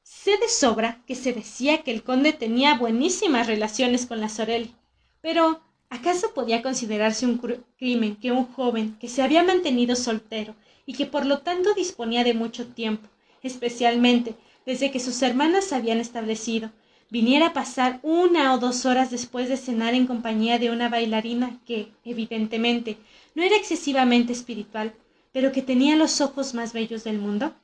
Sé 0.02 0.38
de 0.38 0.48
sobra 0.48 1.02
que 1.06 1.14
se 1.14 1.32
decía 1.32 1.82
que 1.82 1.90
el 1.90 2.02
conde 2.02 2.32
tenía 2.32 2.74
buenísimas 2.74 3.46
relaciones 3.46 4.06
con 4.06 4.20
la 4.20 4.28
Sorelli, 4.28 4.74
pero 5.20 5.60
¿acaso 5.90 6.34
podía 6.34 6.62
considerarse 6.62 7.26
un 7.26 7.38
crimen 7.78 8.16
que 8.16 8.32
un 8.32 8.46
joven 8.46 8.96
que 8.98 9.08
se 9.08 9.22
había 9.22 9.42
mantenido 9.42 9.96
soltero 9.96 10.54
y 10.84 10.94
que 10.94 11.06
por 11.06 11.26
lo 11.26 11.38
tanto 11.38 11.74
disponía 11.74 12.24
de 12.24 12.34
mucho 12.34 12.66
tiempo, 12.66 13.08
especialmente 13.42 14.34
desde 14.64 14.90
que 14.90 15.00
sus 15.00 15.22
hermanas 15.22 15.66
se 15.66 15.74
habían 15.76 15.98
establecido, 15.98 16.70
viniera 17.08 17.48
a 17.48 17.52
pasar 17.52 18.00
una 18.02 18.52
o 18.54 18.58
dos 18.58 18.84
horas 18.84 19.10
después 19.10 19.48
de 19.48 19.56
cenar 19.56 19.94
en 19.94 20.06
compañía 20.06 20.58
de 20.58 20.70
una 20.70 20.88
bailarina 20.88 21.60
que, 21.64 21.92
evidentemente, 22.04 22.98
no 23.34 23.42
era 23.42 23.56
excesivamente 23.56 24.32
espiritual, 24.32 24.92
pero 25.32 25.52
que 25.52 25.62
tenía 25.62 25.96
los 25.96 26.20
ojos 26.20 26.54
más 26.54 26.72
bellos 26.72 27.04
del 27.04 27.18
mundo? 27.18 27.54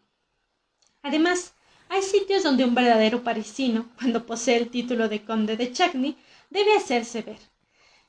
Además, 1.02 1.54
hay 1.88 2.02
sitios 2.02 2.42
donde 2.44 2.64
un 2.64 2.74
verdadero 2.74 3.24
parisino, 3.24 3.88
cuando 3.98 4.24
posee 4.24 4.56
el 4.56 4.70
título 4.70 5.08
de 5.08 5.24
conde 5.24 5.56
de 5.56 5.72
Chagny, 5.72 6.16
debe 6.50 6.76
hacerse 6.76 7.22
ver. 7.22 7.51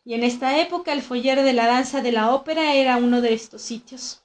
Y 0.06 0.14
en 0.14 0.24
esta 0.24 0.60
época 0.60 0.94
el 0.94 1.02
foller 1.02 1.44
de 1.44 1.54
la 1.54 1.68
danza 1.68 2.02
de 2.02 2.12
la 2.12 2.34
ópera 2.34 2.76
era 2.76 2.98
uno 2.98 3.22
de 3.22 3.34
estos 3.34 3.62
sitios. 3.62 4.24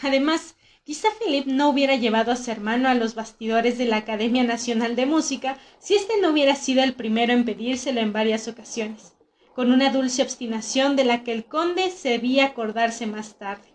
Además, 0.00 0.54
Quizá 0.88 1.08
Philip 1.20 1.44
no 1.44 1.68
hubiera 1.68 1.96
llevado 1.96 2.32
a 2.32 2.36
su 2.36 2.50
hermano 2.50 2.88
a 2.88 2.94
los 2.94 3.14
bastidores 3.14 3.76
de 3.76 3.84
la 3.84 3.98
Academia 3.98 4.42
Nacional 4.42 4.96
de 4.96 5.04
Música 5.04 5.58
si 5.78 5.94
éste 5.94 6.14
no 6.22 6.30
hubiera 6.30 6.56
sido 6.56 6.82
el 6.82 6.94
primero 6.94 7.34
en 7.34 7.44
pedírselo 7.44 8.00
en 8.00 8.14
varias 8.14 8.48
ocasiones, 8.48 9.12
con 9.54 9.70
una 9.70 9.92
dulce 9.92 10.22
obstinación 10.22 10.96
de 10.96 11.04
la 11.04 11.24
que 11.24 11.32
el 11.32 11.44
conde 11.44 11.90
se 11.90 12.18
acordarse 12.42 13.06
más 13.06 13.36
tarde. 13.36 13.68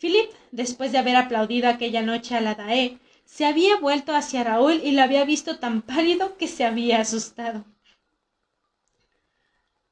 Philip, 0.00 0.28
después 0.50 0.90
de 0.90 0.98
haber 0.98 1.14
aplaudido 1.14 1.68
aquella 1.68 2.02
noche 2.02 2.34
a 2.34 2.40
la 2.40 2.56
Daé, 2.56 2.98
se 3.24 3.46
había 3.46 3.76
vuelto 3.76 4.12
hacia 4.12 4.42
Raúl 4.42 4.80
y 4.82 4.90
lo 4.90 5.02
había 5.02 5.24
visto 5.24 5.60
tan 5.60 5.82
pálido 5.82 6.36
que 6.36 6.48
se 6.48 6.64
había 6.64 7.00
asustado. 7.00 7.64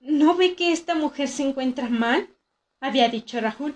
¿No 0.06 0.36
ve 0.36 0.54
que 0.54 0.70
esta 0.70 0.94
mujer 0.94 1.26
se 1.26 1.42
encuentra 1.42 1.88
mal? 1.88 2.28
había 2.80 3.08
dicho 3.08 3.40
Raúl. 3.40 3.74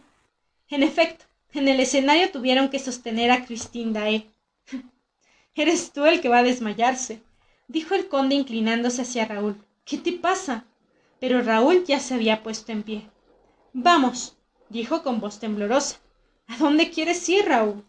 En 0.69 0.85
efecto, 0.85 1.25
en 1.53 1.67
el 1.67 1.81
escenario 1.81 2.31
tuvieron 2.31 2.69
que 2.69 2.79
sostener 2.79 3.33
a 3.33 3.45
Christine 3.45 3.93
Dae. 3.93 4.31
Eres 5.57 5.91
tú 5.93 6.07
el 6.07 6.21
que 6.21 6.29
va 6.29 6.39
a 6.39 6.45
desmayarse, 6.45 7.21
dijo 7.67 7.97
el 7.97 8.07
conde 8.07 8.37
inclinándose 8.37 9.03
hacia 9.03 9.25
Raúl. 9.25 9.57
¿Qué 9.85 9.99
te 9.99 10.13
pasa? 10.13 10.65
Pero 11.19 11.43
Raúl 11.43 11.85
ya 11.85 11.99
se 11.99 12.15
había 12.15 12.45
puesto 12.45 12.71
en 12.71 12.85
pie. 12.85 13.11
Vamos, 13.73 14.37
dijo 14.69 15.03
con 15.03 15.19
voz 15.19 15.41
temblorosa. 15.41 15.99
¿A 16.47 16.57
dónde 16.59 16.91
quieres 16.91 17.29
ir, 17.29 17.47
Raúl? 17.47 17.85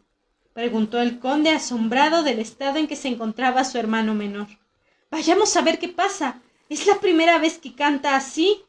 preguntó 0.53 0.99
el 0.99 1.19
conde 1.19 1.51
asombrado 1.51 2.23
del 2.23 2.39
estado 2.39 2.79
en 2.79 2.87
que 2.87 2.95
se 2.95 3.07
encontraba 3.07 3.63
su 3.65 3.77
hermano 3.77 4.15
menor. 4.15 4.47
Vayamos 5.11 5.55
a 5.55 5.61
ver 5.61 5.77
qué 5.77 5.89
pasa. 5.89 6.41
¿Es 6.71 6.87
la 6.87 7.01
primera 7.01 7.37
vez 7.37 7.57
que 7.57 7.75
canta 7.75 8.15
así? 8.15 8.63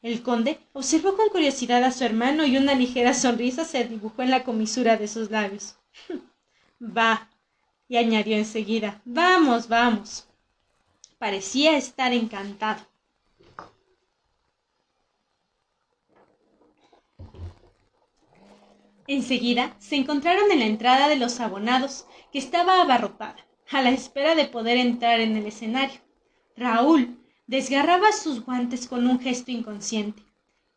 El 0.00 0.22
conde 0.22 0.60
observó 0.72 1.14
con 1.14 1.28
curiosidad 1.28 1.84
a 1.84 1.92
su 1.92 2.02
hermano 2.02 2.46
y 2.46 2.56
una 2.56 2.74
ligera 2.74 3.12
sonrisa 3.12 3.66
se 3.66 3.84
dibujó 3.84 4.22
en 4.22 4.30
la 4.30 4.44
comisura 4.44 4.96
de 4.96 5.08
sus 5.08 5.30
labios. 5.30 5.76
Va, 6.80 7.28
y 7.86 7.98
añadió 7.98 8.34
enseguida, 8.34 9.02
vamos, 9.04 9.68
vamos. 9.68 10.26
Parecía 11.18 11.76
estar 11.76 12.14
encantado. 12.14 12.82
Enseguida 19.06 19.76
se 19.80 19.96
encontraron 19.96 20.50
en 20.50 20.60
la 20.60 20.64
entrada 20.64 21.08
de 21.08 21.16
los 21.16 21.40
abonados, 21.40 22.06
que 22.32 22.38
estaba 22.38 22.80
abarrotada, 22.80 23.36
a 23.70 23.82
la 23.82 23.90
espera 23.90 24.34
de 24.34 24.46
poder 24.46 24.78
entrar 24.78 25.20
en 25.20 25.36
el 25.36 25.44
escenario. 25.44 26.00
Raúl, 26.56 27.18
desgarraba 27.46 28.12
sus 28.12 28.44
guantes 28.44 28.88
con 28.88 29.06
un 29.06 29.20
gesto 29.20 29.50
inconsciente. 29.50 30.22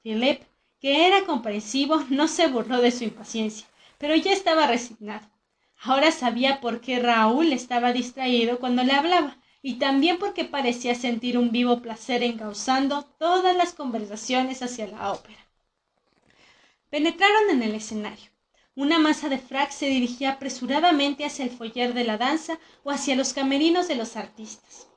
Philip, 0.02 0.42
que 0.80 1.08
era 1.08 1.26
comprensivo, 1.26 2.04
no 2.10 2.28
se 2.28 2.48
burló 2.48 2.82
de 2.82 2.92
su 2.92 3.04
impaciencia, 3.04 3.68
pero 3.98 4.16
ya 4.16 4.32
estaba 4.32 4.68
resignado. 4.68 5.28
Ahora 5.82 6.12
sabía 6.12 6.60
por 6.60 6.82
qué 6.82 7.00
Raúl 7.00 7.54
estaba 7.54 7.94
distraído 7.94 8.60
cuando 8.60 8.84
le 8.84 8.94
hablaba, 8.94 9.38
y 9.62 9.76
también 9.76 10.18
porque 10.18 10.46
parecía 10.46 10.96
sentir 10.96 11.38
un 11.38 11.52
vivo 11.52 11.82
placer 11.82 12.24
encauzando 12.24 13.04
todas 13.04 13.56
las 13.56 13.74
conversaciones 13.74 14.62
hacia 14.62 14.88
la 14.88 15.12
ópera. 15.12 15.40
Penetraron 16.90 17.50
en 17.50 17.64
el 17.64 17.76
escenario. 17.76 18.32
Una 18.76 19.00
masa 19.00 19.28
de 19.28 19.40
frac 19.40 19.72
se 19.72 19.88
dirigía 19.88 20.34
apresuradamente 20.34 21.26
hacia 21.26 21.44
el 21.44 21.52
foyer 21.52 21.94
de 21.94 22.04
la 22.04 22.18
danza 22.18 22.60
o 22.84 22.92
hacia 22.92 23.16
los 23.16 23.34
camerinos 23.34 23.88
de 23.88 23.96
los 23.96 24.16
artistas. 24.16 24.88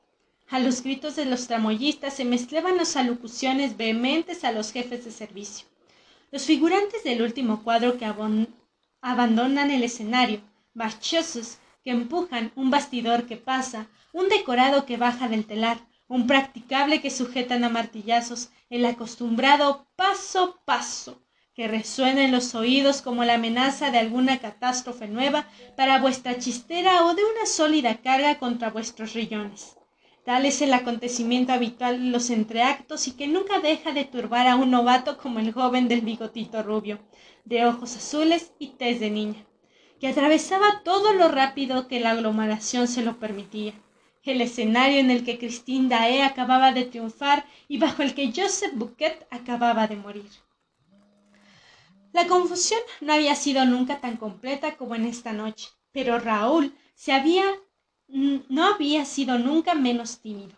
A 0.51 0.59
los 0.59 0.83
gritos 0.83 1.15
de 1.15 1.23
los 1.23 1.47
tramoyistas 1.47 2.13
se 2.13 2.25
mezclaban 2.25 2.75
las 2.75 2.97
alocuciones 2.97 3.77
vehementes 3.77 4.43
a 4.43 4.51
los 4.51 4.73
jefes 4.73 5.05
de 5.05 5.11
servicio. 5.11 5.65
Los 6.29 6.43
figurantes 6.43 7.05
del 7.05 7.21
último 7.21 7.63
cuadro 7.63 7.97
que 7.97 8.05
abandonan 8.99 9.71
el 9.71 9.81
escenario, 9.81 10.41
marchosos 10.73 11.59
que 11.85 11.91
empujan, 11.91 12.51
un 12.57 12.69
bastidor 12.69 13.27
que 13.27 13.37
pasa, 13.37 13.87
un 14.11 14.27
decorado 14.27 14.85
que 14.85 14.97
baja 14.97 15.29
del 15.29 15.45
telar, 15.45 15.77
un 16.09 16.27
practicable 16.27 16.99
que 16.99 17.11
sujetan 17.11 17.63
a 17.63 17.69
martillazos, 17.69 18.49
el 18.69 18.85
acostumbrado 18.85 19.87
paso 19.95 20.59
paso, 20.65 21.23
que 21.55 21.69
resuena 21.69 22.25
en 22.25 22.33
los 22.33 22.55
oídos 22.55 23.01
como 23.01 23.23
la 23.23 23.35
amenaza 23.35 23.89
de 23.89 23.99
alguna 23.99 24.39
catástrofe 24.39 25.07
nueva 25.07 25.47
para 25.77 26.01
vuestra 26.01 26.37
chistera 26.39 27.05
o 27.05 27.15
de 27.15 27.23
una 27.23 27.45
sólida 27.45 28.01
carga 28.01 28.37
contra 28.37 28.69
vuestros 28.69 29.13
rillones. 29.13 29.77
Tal 30.23 30.45
es 30.45 30.61
el 30.61 30.73
acontecimiento 30.73 31.51
habitual 31.51 31.95
en 31.95 32.11
los 32.11 32.29
entreactos 32.29 33.07
y 33.07 33.13
que 33.13 33.27
nunca 33.27 33.59
deja 33.59 33.91
de 33.91 34.05
turbar 34.05 34.47
a 34.47 34.55
un 34.55 34.69
novato 34.69 35.17
como 35.17 35.39
el 35.39 35.51
joven 35.51 35.87
del 35.87 36.01
bigotito 36.01 36.61
rubio, 36.61 36.99
de 37.43 37.65
ojos 37.65 37.95
azules 37.95 38.53
y 38.59 38.67
tez 38.69 38.99
de 38.99 39.09
niña, 39.09 39.45
que 39.99 40.07
atravesaba 40.07 40.83
todo 40.83 41.13
lo 41.13 41.27
rápido 41.27 41.87
que 41.87 41.99
la 41.99 42.11
aglomeración 42.11 42.87
se 42.87 43.01
lo 43.01 43.17
permitía. 43.17 43.73
El 44.23 44.41
escenario 44.41 44.99
en 44.99 45.09
el 45.09 45.25
que 45.25 45.39
Christine 45.39 45.89
Dae 45.89 46.21
acababa 46.21 46.71
de 46.71 46.85
triunfar 46.85 47.43
y 47.67 47.79
bajo 47.79 48.03
el 48.03 48.13
que 48.13 48.31
Joseph 48.35 48.73
Bouquet 48.75 49.25
acababa 49.31 49.87
de 49.87 49.95
morir. 49.95 50.29
La 52.13 52.27
confusión 52.27 52.79
no 52.99 53.13
había 53.13 53.33
sido 53.33 53.65
nunca 53.65 53.99
tan 53.99 54.17
completa 54.17 54.75
como 54.75 54.93
en 54.93 55.05
esta 55.05 55.33
noche, 55.33 55.69
pero 55.91 56.19
Raúl 56.19 56.75
se 56.93 57.13
había 57.13 57.43
no 58.11 58.65
había 58.65 59.05
sido 59.05 59.39
nunca 59.39 59.73
menos 59.73 60.19
tímido. 60.19 60.51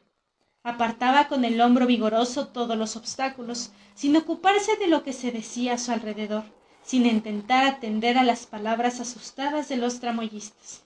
Apartaba 0.64 1.28
con 1.28 1.46
el 1.46 1.60
hombro 1.62 1.86
vigoroso 1.86 2.48
todos 2.48 2.78
los 2.78 2.96
obstáculos, 2.96 3.72
sin 3.96 4.16
ocuparse 4.16 4.76
de 4.78 4.88
lo 4.88 5.04
que 5.04 5.14
se 5.14 5.32
decía 5.32 5.74
a 5.74 5.78
su 5.78 5.92
alrededor, 5.92 6.44
sin 6.84 7.06
intentar 7.06 7.66
atender 7.66 8.18
a 8.18 8.24
las 8.24 8.46
palabras 8.46 9.00
asustadas 9.00 9.70
de 9.70 9.78
los 9.78 10.00
tramoyistas. 10.00 10.84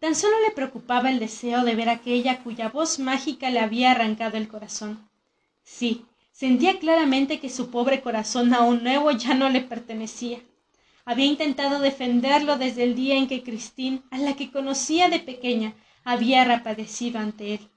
Tan 0.00 0.16
solo 0.16 0.34
le 0.40 0.50
preocupaba 0.50 1.10
el 1.10 1.20
deseo 1.20 1.64
de 1.64 1.76
ver 1.76 1.88
a 1.88 1.92
aquella 1.92 2.42
cuya 2.42 2.68
voz 2.68 2.98
mágica 2.98 3.50
le 3.50 3.60
había 3.60 3.92
arrancado 3.92 4.36
el 4.36 4.48
corazón. 4.48 5.08
Sí, 5.62 6.04
sentía 6.32 6.80
claramente 6.80 7.38
que 7.38 7.48
su 7.48 7.70
pobre 7.70 8.02
corazón 8.02 8.52
aún 8.52 8.82
nuevo 8.82 9.12
ya 9.12 9.34
no 9.34 9.48
le 9.48 9.60
pertenecía, 9.60 10.40
había 11.04 11.26
intentado 11.26 11.80
defenderlo 11.80 12.58
desde 12.58 12.84
el 12.84 12.94
día 12.94 13.16
en 13.16 13.26
que 13.26 13.42
Christine, 13.42 14.02
a 14.10 14.18
la 14.18 14.36
que 14.36 14.52
conocía 14.52 15.08
de 15.08 15.18
pequeña, 15.18 15.74
había 16.04 16.44
reaparecido 16.44 17.18
ante 17.18 17.54
él. 17.54 17.70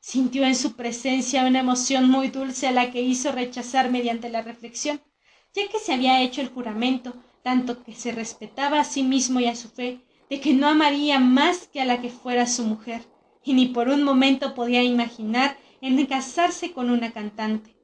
Sintió 0.00 0.44
en 0.44 0.54
su 0.54 0.74
presencia 0.76 1.46
una 1.46 1.60
emoción 1.60 2.10
muy 2.10 2.28
dulce 2.28 2.66
a 2.66 2.72
la 2.72 2.90
que 2.90 3.00
hizo 3.00 3.32
rechazar 3.32 3.90
mediante 3.90 4.28
la 4.28 4.42
reflexión, 4.42 5.00
ya 5.54 5.66
que 5.68 5.78
se 5.78 5.94
había 5.94 6.20
hecho 6.22 6.42
el 6.42 6.48
juramento, 6.48 7.14
tanto 7.42 7.82
que 7.82 7.94
se 7.94 8.12
respetaba 8.12 8.80
a 8.80 8.84
sí 8.84 9.02
mismo 9.02 9.40
y 9.40 9.46
a 9.46 9.56
su 9.56 9.70
fe, 9.70 10.00
de 10.28 10.40
que 10.40 10.52
no 10.52 10.68
amaría 10.68 11.18
más 11.18 11.68
que 11.68 11.80
a 11.80 11.86
la 11.86 12.02
que 12.02 12.10
fuera 12.10 12.46
su 12.46 12.64
mujer, 12.64 13.02
y 13.42 13.54
ni 13.54 13.66
por 13.66 13.88
un 13.88 14.02
momento 14.02 14.54
podía 14.54 14.82
imaginar 14.82 15.56
en 15.80 16.04
casarse 16.04 16.72
con 16.72 16.90
una 16.90 17.12
cantante. 17.12 17.74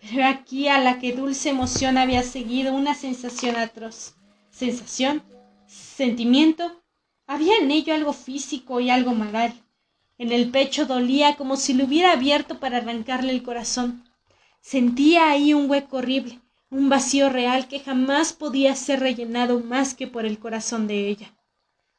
Pero 0.00 0.24
aquí 0.24 0.68
a 0.68 0.78
la 0.78 0.98
que 0.98 1.12
dulce 1.12 1.50
emoción 1.50 1.98
había 1.98 2.22
seguido 2.22 2.74
una 2.74 2.94
sensación 2.94 3.56
atroz 3.56 4.14
sensación, 4.60 5.22
sentimiento, 5.66 6.82
había 7.26 7.56
en 7.56 7.70
ello 7.70 7.94
algo 7.94 8.12
físico 8.12 8.78
y 8.78 8.90
algo 8.90 9.14
moral. 9.14 9.54
En 10.18 10.32
el 10.32 10.50
pecho 10.50 10.84
dolía 10.84 11.36
como 11.36 11.56
si 11.56 11.72
lo 11.72 11.86
hubiera 11.86 12.12
abierto 12.12 12.60
para 12.60 12.76
arrancarle 12.76 13.32
el 13.32 13.42
corazón. 13.42 14.04
Sentía 14.60 15.30
ahí 15.30 15.54
un 15.54 15.70
hueco 15.70 15.96
horrible, 15.96 16.40
un 16.68 16.90
vacío 16.90 17.30
real 17.30 17.68
que 17.68 17.80
jamás 17.80 18.34
podía 18.34 18.74
ser 18.74 19.00
rellenado 19.00 19.60
más 19.60 19.94
que 19.94 20.06
por 20.06 20.26
el 20.26 20.38
corazón 20.38 20.86
de 20.86 21.08
ella. 21.08 21.34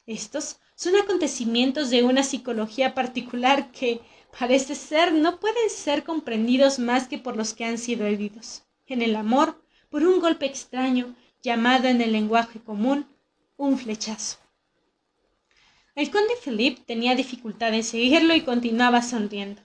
Estos 0.06 0.58
son 0.76 0.96
acontecimientos 0.98 1.90
de 1.90 2.04
una 2.04 2.22
psicología 2.22 2.94
particular 2.94 3.72
que, 3.72 4.02
parece 4.38 4.76
ser, 4.76 5.14
no 5.14 5.40
pueden 5.40 5.70
ser 5.72 6.04
comprendidos 6.04 6.78
más 6.78 7.08
que 7.08 7.18
por 7.18 7.36
los 7.36 7.56
que 7.56 7.66
han 7.66 7.80
sido 7.80 8.06
heridos. 8.06 8.62
En 8.86 9.02
el 9.02 9.16
amor, 9.16 9.60
por 9.90 10.04
un 10.04 10.20
golpe 10.20 10.46
extraño, 10.46 11.16
llamado 11.42 11.88
en 11.88 12.02
el 12.02 12.12
lenguaje 12.12 12.60
común 12.60 13.08
un 13.58 13.78
flechazo. 13.78 14.38
El 15.96 16.10
conde 16.10 16.34
Philippe 16.42 16.84
tenía 16.86 17.16
dificultad 17.16 17.74
en 17.74 17.84
seguirlo 17.84 18.34
y 18.34 18.42
continuaba 18.42 19.02
sonriendo. 19.02 19.62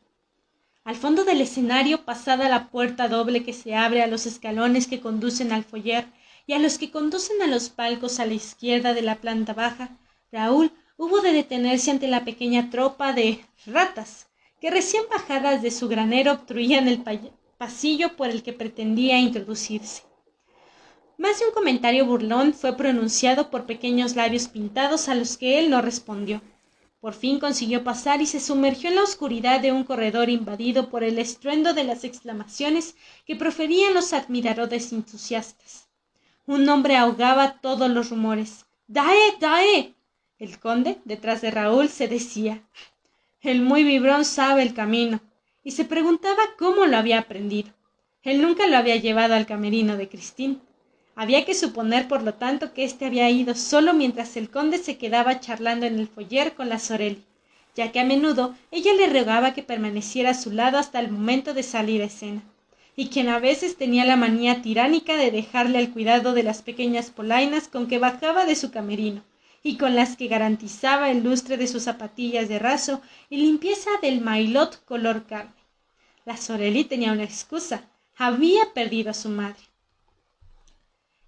Al 0.84 0.96
fondo 0.96 1.24
del 1.24 1.40
escenario, 1.40 2.04
pasada 2.04 2.48
la 2.48 2.68
puerta 2.68 3.08
doble 3.08 3.44
que 3.44 3.52
se 3.52 3.74
abre 3.74 4.02
a 4.02 4.06
los 4.06 4.26
escalones 4.26 4.86
que 4.86 5.00
conducen 5.00 5.52
al 5.52 5.64
foyer 5.64 6.06
y 6.46 6.52
a 6.52 6.58
los 6.58 6.78
que 6.78 6.90
conducen 6.90 7.42
a 7.42 7.46
los 7.46 7.68
palcos 7.68 8.20
a 8.20 8.26
la 8.26 8.34
izquierda 8.34 8.94
de 8.94 9.02
la 9.02 9.16
planta 9.16 9.52
baja, 9.52 9.98
Raúl 10.32 10.72
hubo 10.96 11.20
de 11.20 11.32
detenerse 11.32 11.90
ante 11.90 12.08
la 12.08 12.24
pequeña 12.24 12.70
tropa 12.70 13.12
de 13.12 13.44
ratas 13.66 14.28
que 14.60 14.70
recién 14.70 15.02
bajadas 15.10 15.62
de 15.62 15.70
su 15.70 15.88
granero 15.88 16.32
obstruían 16.32 16.88
el 16.88 17.02
pasillo 17.58 18.16
por 18.16 18.30
el 18.30 18.42
que 18.42 18.52
pretendía 18.52 19.18
introducirse. 19.18 20.02
Más 21.18 21.38
de 21.38 21.46
un 21.46 21.52
comentario 21.52 22.04
burlón 22.04 22.52
fue 22.52 22.76
pronunciado 22.76 23.50
por 23.50 23.64
pequeños 23.64 24.16
labios 24.16 24.48
pintados 24.48 25.08
a 25.08 25.14
los 25.14 25.36
que 25.36 25.58
él 25.58 25.70
no 25.70 25.80
respondió. 25.80 26.42
Por 27.00 27.14
fin 27.14 27.38
consiguió 27.38 27.84
pasar 27.84 28.20
y 28.20 28.26
se 28.26 28.40
sumergió 28.40 28.90
en 28.90 28.96
la 28.96 29.02
oscuridad 29.02 29.60
de 29.60 29.72
un 29.72 29.84
corredor 29.84 30.28
invadido 30.28 30.90
por 30.90 31.04
el 31.04 31.18
estruendo 31.18 31.72
de 31.72 31.84
las 31.84 32.04
exclamaciones 32.04 32.96
que 33.24 33.36
proferían 33.36 33.94
los 33.94 34.12
admiradores 34.12 34.92
entusiastas. 34.92 35.88
Un 36.46 36.68
hombre 36.68 36.96
ahogaba 36.96 37.60
todos 37.60 37.90
los 37.90 38.10
rumores. 38.10 38.66
¡Dae! 38.86 39.36
¡Dae! 39.40 39.94
El 40.38 40.60
conde, 40.60 40.98
detrás 41.04 41.40
de 41.40 41.50
Raúl, 41.50 41.88
se 41.88 42.08
decía 42.08 42.62
El 43.40 43.62
muy 43.62 43.84
vibrón 43.84 44.24
sabe 44.24 44.62
el 44.62 44.74
camino, 44.74 45.20
y 45.64 45.70
se 45.70 45.84
preguntaba 45.84 46.42
cómo 46.58 46.86
lo 46.86 46.96
había 46.96 47.18
aprendido. 47.18 47.70
Él 48.22 48.42
nunca 48.42 48.66
lo 48.66 48.76
había 48.76 48.96
llevado 48.96 49.34
al 49.34 49.46
camerino 49.46 49.96
de 49.96 50.08
Cristín. 50.08 50.60
Había 51.18 51.46
que 51.46 51.54
suponer, 51.54 52.08
por 52.08 52.22
lo 52.22 52.34
tanto, 52.34 52.74
que 52.74 52.84
éste 52.84 53.06
había 53.06 53.30
ido 53.30 53.54
solo 53.54 53.94
mientras 53.94 54.36
el 54.36 54.50
conde 54.50 54.76
se 54.76 54.98
quedaba 54.98 55.40
charlando 55.40 55.86
en 55.86 55.98
el 55.98 56.08
foyer 56.08 56.54
con 56.54 56.68
la 56.68 56.78
Sorelli, 56.78 57.24
ya 57.74 57.90
que 57.90 58.00
a 58.00 58.04
menudo 58.04 58.54
ella 58.70 58.92
le 58.92 59.06
rogaba 59.06 59.54
que 59.54 59.62
permaneciera 59.62 60.30
a 60.30 60.34
su 60.34 60.50
lado 60.50 60.76
hasta 60.76 61.00
el 61.00 61.10
momento 61.10 61.54
de 61.54 61.62
salir 61.62 62.02
a 62.02 62.04
escena, 62.04 62.42
y 62.96 63.08
quien 63.08 63.30
a 63.30 63.38
veces 63.38 63.78
tenía 63.78 64.04
la 64.04 64.16
manía 64.16 64.60
tiránica 64.60 65.16
de 65.16 65.30
dejarle 65.30 65.78
al 65.78 65.90
cuidado 65.90 66.34
de 66.34 66.42
las 66.42 66.60
pequeñas 66.60 67.10
polainas 67.10 67.66
con 67.66 67.86
que 67.86 67.98
bajaba 67.98 68.44
de 68.44 68.54
su 68.54 68.70
camerino, 68.70 69.22
y 69.62 69.78
con 69.78 69.96
las 69.96 70.18
que 70.18 70.28
garantizaba 70.28 71.10
el 71.10 71.24
lustre 71.24 71.56
de 71.56 71.66
sus 71.66 71.84
zapatillas 71.84 72.50
de 72.50 72.58
raso 72.58 73.00
y 73.30 73.38
limpieza 73.38 73.88
del 74.02 74.20
mailot 74.20 74.84
color 74.84 75.24
carne. 75.24 75.50
La 76.26 76.36
Sorelli 76.36 76.84
tenía 76.84 77.12
una 77.12 77.24
excusa, 77.24 77.88
había 78.18 78.74
perdido 78.74 79.10
a 79.10 79.14
su 79.14 79.30
madre. 79.30 79.65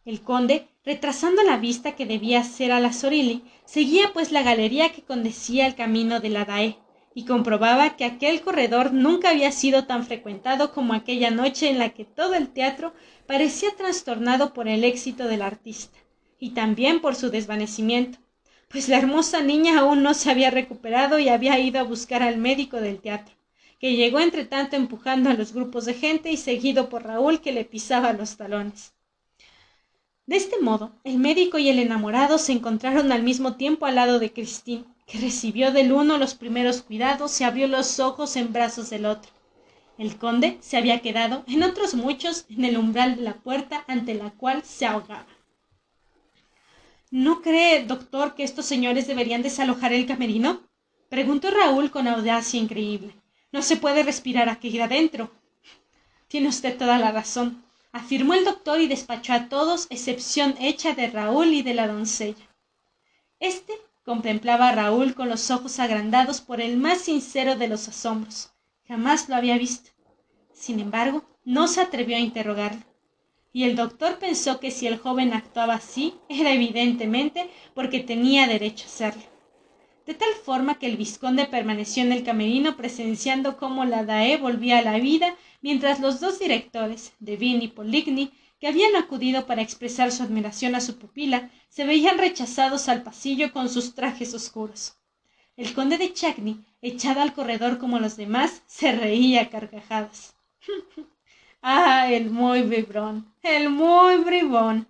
El 0.09 0.23
conde, 0.23 0.67
retrasando 0.87 1.43
la 1.43 1.59
vista 1.59 1.95
que 1.95 2.07
debía 2.07 2.41
hacer 2.41 2.73
a 2.73 2.81
la 2.81 2.95
Sorelli, 2.95 3.43
seguía 3.67 4.15
pues 4.15 4.33
la 4.33 4.43
galería 4.43 4.91
que 4.91 5.03
conducía 5.03 5.67
al 5.67 5.75
camino 5.75 6.19
de 6.19 6.31
la 6.31 6.47
Dae, 6.47 6.79
y 7.15 7.27
comprobaba 7.27 7.95
que 7.95 8.07
aquel 8.07 8.41
corredor 8.41 8.95
nunca 8.95 9.29
había 9.29 9.53
sido 9.53 9.85
tan 9.85 10.07
frecuentado 10.07 10.73
como 10.73 10.95
aquella 10.95 11.31
noche 11.31 11.69
en 11.69 11.79
la 11.79 11.91
que 11.91 12.07
todo 12.07 12.33
el 12.37 12.49
teatro 12.49 12.95
parecía 13.27 13.77
trastornado 13.77 14.55
por 14.55 14.67
el 14.67 14.83
éxito 14.83 15.29
del 15.29 15.43
artista, 15.43 15.99
y 16.41 16.55
también 16.55 17.03
por 17.03 17.15
su 17.15 17.29
desvanecimiento, 17.29 18.19
pues 18.69 18.89
la 18.89 18.97
hermosa 18.97 19.43
niña 19.43 19.81
aún 19.81 20.03
no 20.03 20.15
se 20.15 20.31
había 20.31 20.51
recuperado 20.51 21.19
y 21.19 21.29
había 21.29 21.59
ido 21.59 21.81
a 21.81 21.83
buscar 21.83 22.23
al 22.23 22.39
médico 22.39 22.79
del 22.79 23.03
teatro, 23.03 23.35
que 23.79 23.95
llegó 23.95 24.21
entre 24.21 24.47
tanto 24.47 24.75
empujando 24.75 25.29
a 25.29 25.35
los 25.35 25.53
grupos 25.53 25.85
de 25.85 25.93
gente 25.93 26.33
y 26.33 26.39
seguido 26.39 26.89
por 26.89 27.05
Raúl 27.05 27.43
que 27.43 27.53
le 27.53 27.67
pisaba 27.67 28.15
los 28.15 28.39
talones. 28.39 28.95
De 30.29 30.37
este 30.37 30.61
modo, 30.61 30.93
el 31.05 31.17
médico 31.17 31.57
y 31.57 31.71
el 31.71 31.79
enamorado 31.79 32.37
se 32.37 32.53
encontraron 32.53 33.13
al 33.13 33.23
mismo 33.23 33.57
tiempo 33.57 33.87
al 33.87 33.95
lado 33.95 34.19
de 34.19 34.31
Cristín, 34.31 34.85
que 35.07 35.17
recibió 35.17 35.73
del 35.73 35.91
uno 35.91 36.19
los 36.19 36.35
primeros 36.35 36.83
cuidados 36.83 37.41
y 37.41 37.45
abrió 37.45 37.67
los 37.67 37.99
ojos 37.99 38.37
en 38.37 38.53
brazos 38.53 38.91
del 38.91 39.07
otro. 39.07 39.33
El 39.97 40.19
conde 40.19 40.59
se 40.61 40.77
había 40.77 41.01
quedado, 41.01 41.45
en 41.47 41.63
otros 41.63 41.95
muchos, 41.95 42.45
en 42.51 42.67
el 42.67 42.77
umbral 42.77 43.17
de 43.17 43.23
la 43.23 43.37
puerta 43.37 43.87
ante 43.89 44.13
la 44.13 44.29
cual 44.33 44.63
se 44.65 44.85
ahogaba. 44.85 45.25
¿No 47.11 47.41
cree, 47.41 47.87
doctor, 47.87 48.35
que 48.35 48.45
estos 48.45 48.67
señores 48.67 49.07
deberían 49.07 49.41
desalojar 49.41 49.95
el 49.95 50.05
camerino? 50.05 50.61
preguntó 51.09 51.51
Raúl 51.51 51.91
con 51.91 52.07
audacia 52.07 52.61
increíble. 52.61 53.15
No 53.51 53.63
se 53.63 53.77
puede 53.77 54.03
respirar 54.03 54.51
aquí 54.51 54.79
adentro. 54.79 55.31
Tiene 56.29 56.49
usted 56.49 56.77
toda 56.77 56.99
la 56.99 57.13
razón 57.13 57.65
afirmó 57.93 58.35
el 58.35 58.45
doctor 58.45 58.81
y 58.81 58.89
despachó 58.89 59.33
a 59.33 59.49
todos, 59.49 59.87
excepción 59.91 60.55
hecha 60.61 60.95
de 60.95 61.09
Raúl 61.09 61.49
y 61.55 61.63
de 61.63 61.75
la 61.75 61.89
doncella. 61.89 62.49
Este 63.41 63.73
contemplaba 64.05 64.69
a 64.69 64.75
Raúl 64.75 65.15
con 65.15 65.29
los 65.29 65.51
ojos 65.51 65.79
agrandados 65.79 66.41
por 66.41 66.61
el 66.61 66.77
más 66.77 67.03
sincero 67.03 67.57
de 67.57 67.69
los 67.69 67.89
asombros. 67.89 68.53
Jamás 68.87 69.29
lo 69.29 69.37
había 69.37 69.59
visto. 69.59 69.91
Sin 70.53 70.81
embargo, 70.81 71.25
no 71.45 71.69
se 71.69 71.81
atrevió 71.81 72.17
a 72.17 72.21
interrogarlo. 72.21 72.83
Y 73.53 73.65
el 73.65 73.77
doctor 73.77 74.19
pensó 74.19 74.61
que 74.61 74.71
si 74.71 74.87
el 74.87 74.99
joven 74.99 75.33
actuaba 75.33 75.75
así, 75.75 76.15
era 76.29 76.53
evidentemente 76.53 77.51
porque 77.75 78.01
tenía 78.01 78.47
derecho 78.47 78.85
a 78.85 78.89
hacerlo. 78.89 79.38
De 80.09 80.15
tal 80.15 80.33
forma 80.43 80.79
que 80.79 80.87
el 80.87 80.97
vizconde 80.97 81.45
permaneció 81.45 82.03
en 82.03 82.13
el 82.13 82.25
camerino 82.25 82.79
presenciando 82.79 83.59
cómo 83.59 83.85
la 83.85 84.07
Dae 84.07 84.39
volvía 84.39 84.79
a 84.79 84.83
la 84.83 84.99
vida 84.99 85.37
mientras 85.61 86.01
los 86.01 86.19
dos 86.19 86.39
directores, 86.39 87.13
Devine 87.19 87.65
y 87.65 87.69
Poligny, 87.69 88.33
que 88.59 88.69
habían 88.69 88.97
acudido 88.97 89.45
para 89.45 89.61
expresar 89.61 90.11
su 90.11 90.23
admiración 90.23 90.75
a 90.75 90.81
su 90.81 90.99
pupila, 90.99 91.51
se 91.69 91.85
veían 91.85 92.17
rechazados 92.17 92.89
al 92.89 93.03
pasillo 93.03 93.53
con 93.53 93.69
sus 93.69 93.95
trajes 93.95 94.33
oscuros. 94.33 94.97
El 95.59 95.75
conde 95.75 95.99
de 95.99 96.11
Chagny, 96.15 96.65
echado 96.81 97.21
al 97.21 97.35
corredor 97.35 97.77
como 97.77 97.99
los 97.99 98.17
demás, 98.17 98.63
se 98.67 98.93
reía 98.93 99.43
a 99.43 99.51
carcajadas. 99.51 100.35
ah, 101.61 102.11
el 102.11 102.31
muy 102.31 102.63
vibrón, 102.63 103.31
el 103.43 103.69
muy 103.69 104.17
bribón. 104.17 104.89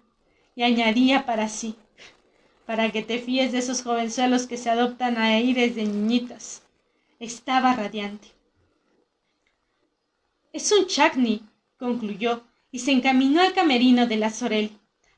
Y 0.54 0.62
añadía 0.62 1.26
para 1.26 1.48
sí, 1.48 1.74
para 2.68 2.92
que 2.92 3.00
te 3.00 3.18
fíes 3.18 3.50
de 3.52 3.60
esos 3.60 3.82
jovenzuelos 3.82 4.46
que 4.46 4.58
se 4.58 4.68
adoptan 4.68 5.16
a 5.16 5.28
aires 5.36 5.74
de 5.74 5.84
niñitas. 5.84 6.60
Estaba 7.18 7.74
radiante. 7.74 8.28
Es 10.52 10.70
un 10.72 10.86
chacni, 10.86 11.40
concluyó, 11.78 12.42
y 12.70 12.80
se 12.80 12.92
encaminó 12.92 13.40
al 13.40 13.54
camerino 13.54 14.06
de 14.06 14.18
la 14.18 14.28
Sorel. 14.28 14.70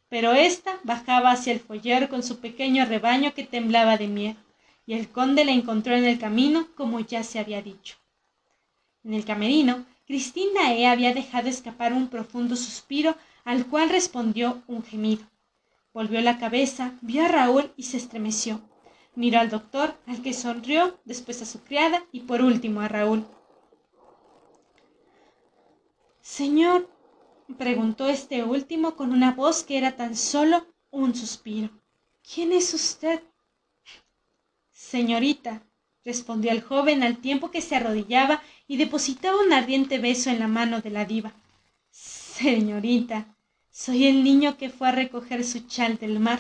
Pero 0.09 0.33
ésta 0.33 0.79
bajaba 0.85 1.33
hacia 1.33 1.53
el 1.53 1.59
foyer 1.59 2.09
con 2.09 2.23
su 2.23 2.39
pequeño 2.39 2.85
rebaño 2.85 3.35
que 3.35 3.43
temblaba 3.43 3.97
de 3.97 4.07
miedo, 4.07 4.39
y 4.87 4.95
el 4.95 5.09
conde 5.09 5.45
la 5.45 5.51
encontró 5.51 5.97
en 5.97 6.05
el 6.05 6.21
camino, 6.21 6.69
como 6.77 7.01
ya 7.01 7.25
se 7.25 7.41
había 7.41 7.63
dicho. 7.63 7.97
En 9.03 9.13
el 9.13 9.25
camerino, 9.25 9.87
Cristina 10.07 10.73
E. 10.73 10.87
había 10.87 11.13
dejado 11.13 11.49
escapar 11.49 11.95
un 11.95 12.07
profundo 12.07 12.55
suspiro, 12.55 13.17
al 13.45 13.67
cual 13.67 13.89
respondió 13.89 14.63
un 14.69 14.85
gemido. 14.85 15.30
Volvió 15.93 16.21
la 16.21 16.39
cabeza, 16.39 16.95
vio 17.01 17.25
a 17.25 17.29
Raúl 17.29 17.73
y 17.77 17.85
se 17.85 17.97
estremeció. 17.97 18.61
Miró 19.17 19.41
al 19.41 19.51
doctor, 19.51 19.97
al 20.07 20.23
que 20.23 20.33
sonrió, 20.33 21.01
después 21.05 21.43
a 21.43 21.47
su 21.47 21.63
criada 21.65 22.05
y 22.13 22.21
por 22.21 22.43
último 22.43 22.81
a 22.81 22.89
Raúl. 22.89 23.27
Señor, 26.21 26.89
preguntó 27.59 28.09
este 28.09 28.45
último 28.45 28.95
con 28.95 29.13
una 29.13 29.33
voz 29.33 29.65
que 29.65 29.79
era 29.79 29.97
tan 29.97 30.17
solo 30.17 30.67
un 30.91 31.15
suspiro. 31.15 31.71
¿Quién 32.23 32.53
es 32.53 32.73
usted? 32.73 33.23
Señorita, 34.71 35.63
respondió 36.05 36.53
el 36.53 36.63
joven 36.63 37.03
al 37.03 37.19
tiempo 37.19 37.51
que 37.51 37.61
se 37.61 37.77
arrodillaba 37.77 38.43
y 38.69 38.77
depositaba 38.77 39.41
un 39.41 39.53
ardiente 39.53 39.99
beso 39.99 40.31
en 40.31 40.39
la 40.39 40.49
mano 40.49 40.81
de 40.81 40.91
la 40.91 41.05
diva. 41.05 41.33
Señorita, 41.91 43.37
soy 43.81 44.07
el 44.07 44.23
niño 44.23 44.59
que 44.59 44.69
fue 44.69 44.89
a 44.89 44.93
recoger 44.93 45.43
su 45.43 45.61
chal 45.61 45.97
del 45.97 46.21
mar. 46.21 46.39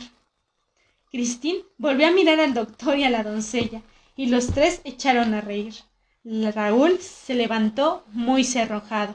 Cristín 1.10 1.56
volvió 1.78 2.06
a 2.06 2.12
mirar 2.12 2.38
al 2.38 2.52
doctor 2.52 2.98
y 2.98 3.04
a 3.04 3.10
la 3.10 3.22
doncella, 3.22 3.80
y 4.14 4.26
los 4.26 4.48
tres 4.48 4.82
echaron 4.84 5.32
a 5.32 5.40
reír. 5.40 5.72
Raúl 6.22 6.98
se 6.98 7.32
levantó 7.34 8.04
muy 8.12 8.44
cerrojado. 8.44 9.14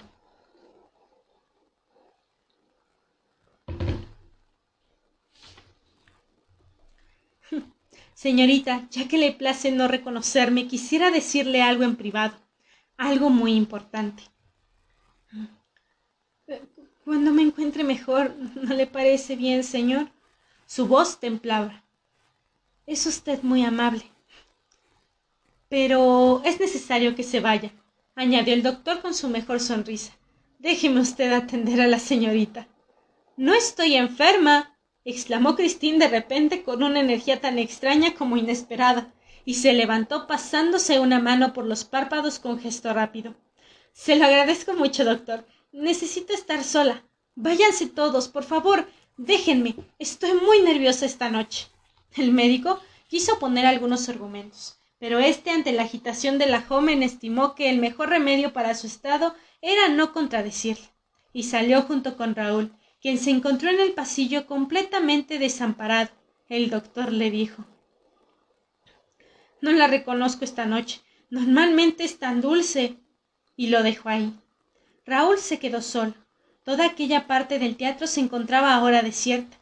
Señorita, 8.15 8.87
ya 8.89 9.07
que 9.07 9.19
le 9.19 9.33
place 9.33 9.71
no 9.71 9.87
reconocerme, 9.87 10.67
quisiera 10.67 11.11
decirle 11.11 11.61
algo 11.61 11.83
en 11.83 11.95
privado, 11.95 12.35
algo 12.97 13.29
muy 13.29 13.53
importante. 13.53 14.23
Cuando 17.05 17.31
me 17.31 17.43
encuentre 17.43 17.83
mejor, 17.83 18.35
¿no 18.55 18.73
le 18.73 18.87
parece 18.87 19.35
bien, 19.35 19.63
señor? 19.63 20.09
Su 20.65 20.87
voz 20.87 21.19
templaba. 21.19 21.83
Es 22.87 23.05
usted 23.05 23.43
muy 23.43 23.63
amable. 23.63 24.11
Pero 25.69 26.41
es 26.43 26.59
necesario 26.59 27.15
que 27.15 27.21
se 27.21 27.41
vaya, 27.41 27.71
añadió 28.15 28.55
el 28.55 28.63
doctor 28.63 29.03
con 29.03 29.13
su 29.13 29.29
mejor 29.29 29.59
sonrisa. 29.59 30.13
Déjeme 30.57 30.99
usted 30.99 31.31
atender 31.31 31.79
a 31.79 31.87
la 31.87 31.99
señorita. 31.99 32.67
No 33.37 33.53
estoy 33.53 33.93
enferma, 33.95 34.75
exclamó 35.03 35.55
Cristín 35.55 35.99
de 35.99 36.07
repente 36.07 36.63
con 36.63 36.81
una 36.81 37.01
energía 37.01 37.39
tan 37.39 37.59
extraña 37.59 38.15
como 38.15 38.35
inesperada, 38.35 39.13
y 39.45 39.53
se 39.53 39.73
levantó 39.73 40.25
pasándose 40.25 40.99
una 40.99 41.19
mano 41.19 41.53
por 41.53 41.67
los 41.67 41.83
párpados 41.83 42.39
con 42.39 42.59
gesto 42.59 42.91
rápido. 42.93 43.35
Se 43.93 44.15
lo 44.15 44.25
agradezco 44.25 44.73
mucho, 44.73 45.05
doctor. 45.05 45.45
Necesito 45.75 46.33
estar 46.33 46.63
sola. 46.63 47.03
Váyanse 47.35 47.87
todos, 47.87 48.29
por 48.29 48.45
favor. 48.45 48.87
Déjenme. 49.17 49.75
Estoy 49.99 50.31
muy 50.33 50.61
nerviosa 50.61 51.05
esta 51.05 51.29
noche. 51.29 51.67
El 52.15 52.31
médico 52.31 52.79
quiso 53.09 53.39
poner 53.39 53.65
algunos 53.65 54.07
argumentos, 54.07 54.79
pero 54.99 55.19
éste, 55.19 55.51
ante 55.51 55.73
la 55.73 55.83
agitación 55.83 56.37
de 56.37 56.45
la 56.45 56.61
joven, 56.61 57.03
estimó 57.03 57.55
que 57.55 57.69
el 57.69 57.79
mejor 57.79 58.07
remedio 58.07 58.53
para 58.53 58.73
su 58.73 58.87
estado 58.87 59.35
era 59.61 59.89
no 59.89 60.13
contradecirle, 60.13 60.87
y 61.33 61.43
salió 61.43 61.81
junto 61.81 62.15
con 62.15 62.35
Raúl, 62.35 62.73
quien 63.01 63.17
se 63.17 63.31
encontró 63.31 63.69
en 63.69 63.81
el 63.81 63.91
pasillo 63.91 64.47
completamente 64.47 65.39
desamparado. 65.39 66.09
El 66.47 66.69
doctor 66.69 67.11
le 67.11 67.29
dijo 67.31 67.65
No 69.59 69.73
la 69.73 69.87
reconozco 69.87 70.45
esta 70.45 70.65
noche. 70.65 71.01
Normalmente 71.29 72.05
es 72.05 72.17
tan 72.17 72.39
dulce. 72.39 72.95
Y 73.57 73.67
lo 73.67 73.83
dejó 73.83 74.07
ahí. 74.09 74.33
Raúl 75.05 75.37
se 75.37 75.59
quedó 75.59 75.81
solo. 75.81 76.13
Toda 76.63 76.85
aquella 76.87 77.27
parte 77.27 77.59
del 77.59 77.77
teatro 77.77 78.07
se 78.07 78.21
encontraba 78.21 78.73
ahora 78.73 79.03
desierta. 79.03 79.57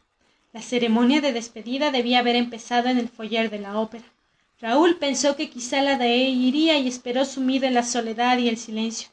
La 0.52 0.62
ceremonia 0.62 1.20
de 1.20 1.32
despedida 1.32 1.90
debía 1.90 2.20
haber 2.20 2.36
empezado 2.36 2.88
en 2.88 2.98
el 2.98 3.08
foyer 3.08 3.50
de 3.50 3.58
la 3.58 3.78
ópera. 3.78 4.04
Raúl 4.58 4.96
pensó 4.96 5.36
que 5.36 5.50
quizá 5.50 5.82
la 5.82 5.98
de 5.98 6.16
iría 6.16 6.78
y 6.78 6.88
esperó 6.88 7.26
sumido 7.26 7.66
en 7.66 7.74
la 7.74 7.82
soledad 7.82 8.38
y 8.38 8.48
el 8.48 8.56
silencio. 8.56 9.08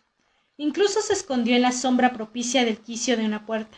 Incluso 0.56 1.02
se 1.02 1.14
escondió 1.14 1.56
en 1.56 1.64
la 1.64 1.74
sombra 1.74 2.14
propicia 2.14 2.64
del 2.64 2.78
quicio 2.78 3.18
de 3.18 3.26
una 3.26 3.46
puerta. 3.46 3.78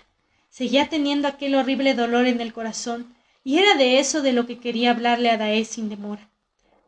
Seguía 0.50 0.90
teniendo 0.90 1.28
aquel 1.28 1.56
horrible 1.56 1.96
dolor 1.96 2.28
en 2.28 2.40
el 2.40 2.54
corazón, 2.54 3.16
y 3.44 3.58
era 3.58 3.76
de 3.76 4.00
eso 4.00 4.22
de 4.22 4.34
lo 4.34 4.46
que 4.46 4.60
quería 4.60 4.92
hablarle 4.92 5.32
a 5.32 5.38
Daé 5.38 5.66
sin 5.66 5.90
demora. 5.90 6.30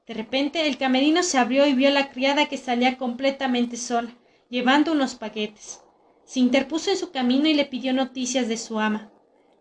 De 0.05 0.13
repente 0.13 0.67
el 0.67 0.77
camerino 0.77 1.23
se 1.23 1.39
abrió 1.39 1.65
y 1.65 1.73
vio 1.73 1.87
a 1.87 1.91
la 1.91 2.11
criada 2.11 2.45
que 2.45 2.57
salía 2.57 2.97
completamente 2.97 3.77
sola, 3.77 4.13
llevando 4.49 4.91
unos 4.91 5.15
paquetes. 5.15 5.81
Se 6.25 6.39
interpuso 6.39 6.91
en 6.91 6.97
su 6.97 7.11
camino 7.11 7.47
y 7.47 7.53
le 7.53 7.65
pidió 7.65 7.93
noticias 7.93 8.47
de 8.47 8.57
su 8.57 8.79
ama. 8.79 9.11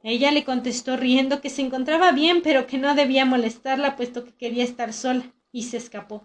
Ella 0.03 0.31
le 0.31 0.45
contestó 0.45 0.97
riendo 0.97 1.41
que 1.41 1.51
se 1.51 1.63
encontraba 1.63 2.13
bien, 2.13 2.43
pero 2.43 2.67
que 2.67 2.79
no 2.79 2.95
debía 2.95 3.25
molestarla, 3.25 3.97
puesto 3.97 4.25
que 4.25 4.33
quería 4.33 4.65
estar 4.65 4.93
sola, 4.93 5.33
y 5.51 5.65
se 5.65 5.79
escapó. 5.79 6.23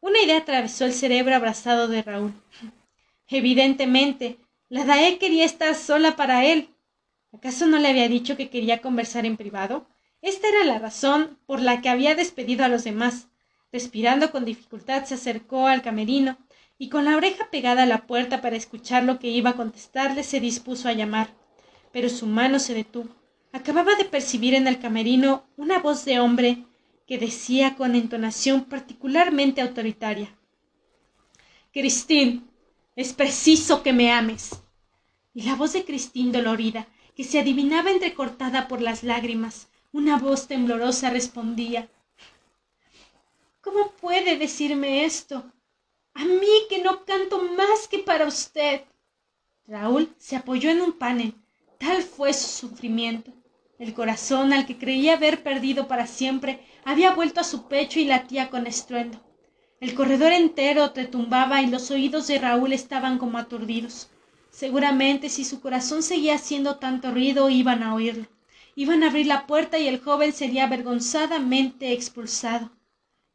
Una 0.00 0.20
idea 0.20 0.38
atravesó 0.38 0.84
el 0.84 0.92
cerebro 0.92 1.34
abrazado 1.34 1.88
de 1.88 2.02
Raúl. 2.02 2.34
Evidentemente, 3.28 4.38
la 4.68 4.84
Dae 4.84 5.18
quería 5.18 5.44
estar 5.44 5.74
sola 5.74 6.16
para 6.16 6.44
él. 6.44 6.68
¿Acaso 7.32 7.66
no 7.66 7.78
le 7.78 7.88
había 7.88 8.08
dicho 8.08 8.36
que 8.36 8.50
quería 8.50 8.82
conversar 8.82 9.24
en 9.24 9.36
privado? 9.36 9.86
Esta 10.20 10.48
era 10.48 10.64
la 10.64 10.78
razón 10.78 11.38
por 11.46 11.60
la 11.60 11.80
que 11.80 11.88
había 11.88 12.14
despedido 12.14 12.64
a 12.64 12.68
los 12.68 12.84
demás. 12.84 13.28
Respirando 13.72 14.30
con 14.30 14.44
dificultad 14.44 15.04
se 15.04 15.14
acercó 15.14 15.66
al 15.66 15.82
camerino 15.82 16.36
y 16.82 16.88
con 16.88 17.04
la 17.04 17.16
oreja 17.16 17.48
pegada 17.48 17.84
a 17.84 17.86
la 17.86 18.08
puerta 18.08 18.40
para 18.40 18.56
escuchar 18.56 19.04
lo 19.04 19.20
que 19.20 19.28
iba 19.28 19.50
a 19.50 19.54
contestarle 19.54 20.24
se 20.24 20.40
dispuso 20.40 20.88
a 20.88 20.92
llamar 20.92 21.32
pero 21.92 22.08
su 22.08 22.26
mano 22.26 22.58
se 22.58 22.74
detuvo. 22.74 23.14
Acababa 23.52 23.94
de 23.94 24.04
percibir 24.04 24.54
en 24.54 24.66
el 24.66 24.80
camerino 24.80 25.44
una 25.56 25.78
voz 25.78 26.04
de 26.04 26.18
hombre 26.18 26.64
que 27.06 27.18
decía 27.18 27.76
con 27.76 27.94
entonación 27.94 28.64
particularmente 28.64 29.60
autoritaria 29.60 30.36
Cristín, 31.72 32.50
es 32.96 33.12
preciso 33.12 33.84
que 33.84 33.92
me 33.92 34.10
ames. 34.10 34.50
Y 35.34 35.42
la 35.42 35.54
voz 35.54 35.74
de 35.74 35.84
Cristín 35.84 36.32
dolorida, 36.32 36.88
que 37.14 37.22
se 37.22 37.38
adivinaba 37.38 37.92
entrecortada 37.92 38.66
por 38.66 38.80
las 38.80 39.04
lágrimas, 39.04 39.68
una 39.92 40.18
voz 40.18 40.48
temblorosa 40.48 41.10
respondía 41.10 41.88
¿Cómo 43.60 43.92
puede 43.92 44.36
decirme 44.36 45.04
esto? 45.04 45.44
A 46.14 46.24
mí 46.24 46.66
que 46.68 46.82
no 46.82 47.04
canto 47.04 47.42
más 47.56 47.88
que 47.88 47.98
para 47.98 48.26
usted. 48.26 48.82
Raúl 49.66 50.14
se 50.18 50.36
apoyó 50.36 50.70
en 50.70 50.80
un 50.80 50.92
panel 50.92 51.34
Tal 51.82 52.04
fue 52.04 52.32
su 52.32 52.68
sufrimiento. 52.68 53.32
El 53.76 53.92
corazón 53.92 54.52
al 54.52 54.66
que 54.66 54.78
creía 54.78 55.14
haber 55.14 55.42
perdido 55.42 55.88
para 55.88 56.06
siempre 56.06 56.64
había 56.84 57.12
vuelto 57.12 57.40
a 57.40 57.44
su 57.44 57.66
pecho 57.66 57.98
y 57.98 58.04
latía 58.04 58.50
con 58.50 58.68
estruendo. 58.68 59.18
El 59.80 59.96
corredor 59.96 60.32
entero 60.32 60.92
retumbaba 60.94 61.60
y 61.60 61.66
los 61.66 61.90
oídos 61.90 62.28
de 62.28 62.38
Raúl 62.38 62.72
estaban 62.72 63.18
como 63.18 63.36
aturdidos. 63.36 64.08
Seguramente 64.52 65.28
si 65.28 65.44
su 65.44 65.60
corazón 65.60 66.04
seguía 66.04 66.36
haciendo 66.36 66.76
tanto 66.76 67.10
ruido 67.10 67.50
iban 67.50 67.82
a 67.82 67.94
oírlo. 67.94 68.28
Iban 68.76 69.02
a 69.02 69.08
abrir 69.08 69.26
la 69.26 69.48
puerta 69.48 69.76
y 69.76 69.88
el 69.88 70.00
joven 70.00 70.32
sería 70.32 70.66
avergonzadamente 70.66 71.92
expulsado. 71.92 72.70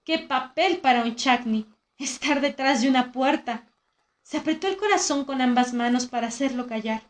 ¡Qué 0.05 0.19
papel 0.19 0.77
para 0.77 1.03
un 1.03 1.17
chacni! 1.17 1.65
Estar 1.97 2.41
detrás 2.41 2.81
de 2.81 2.89
una 2.89 3.11
puerta. 3.11 3.67
Se 4.23 4.37
apretó 4.37 4.67
el 4.67 4.77
corazón 4.77 5.25
con 5.25 5.41
ambas 5.41 5.73
manos 5.73 6.07
para 6.07 6.27
hacerlo 6.27 6.67
callar 6.67 7.01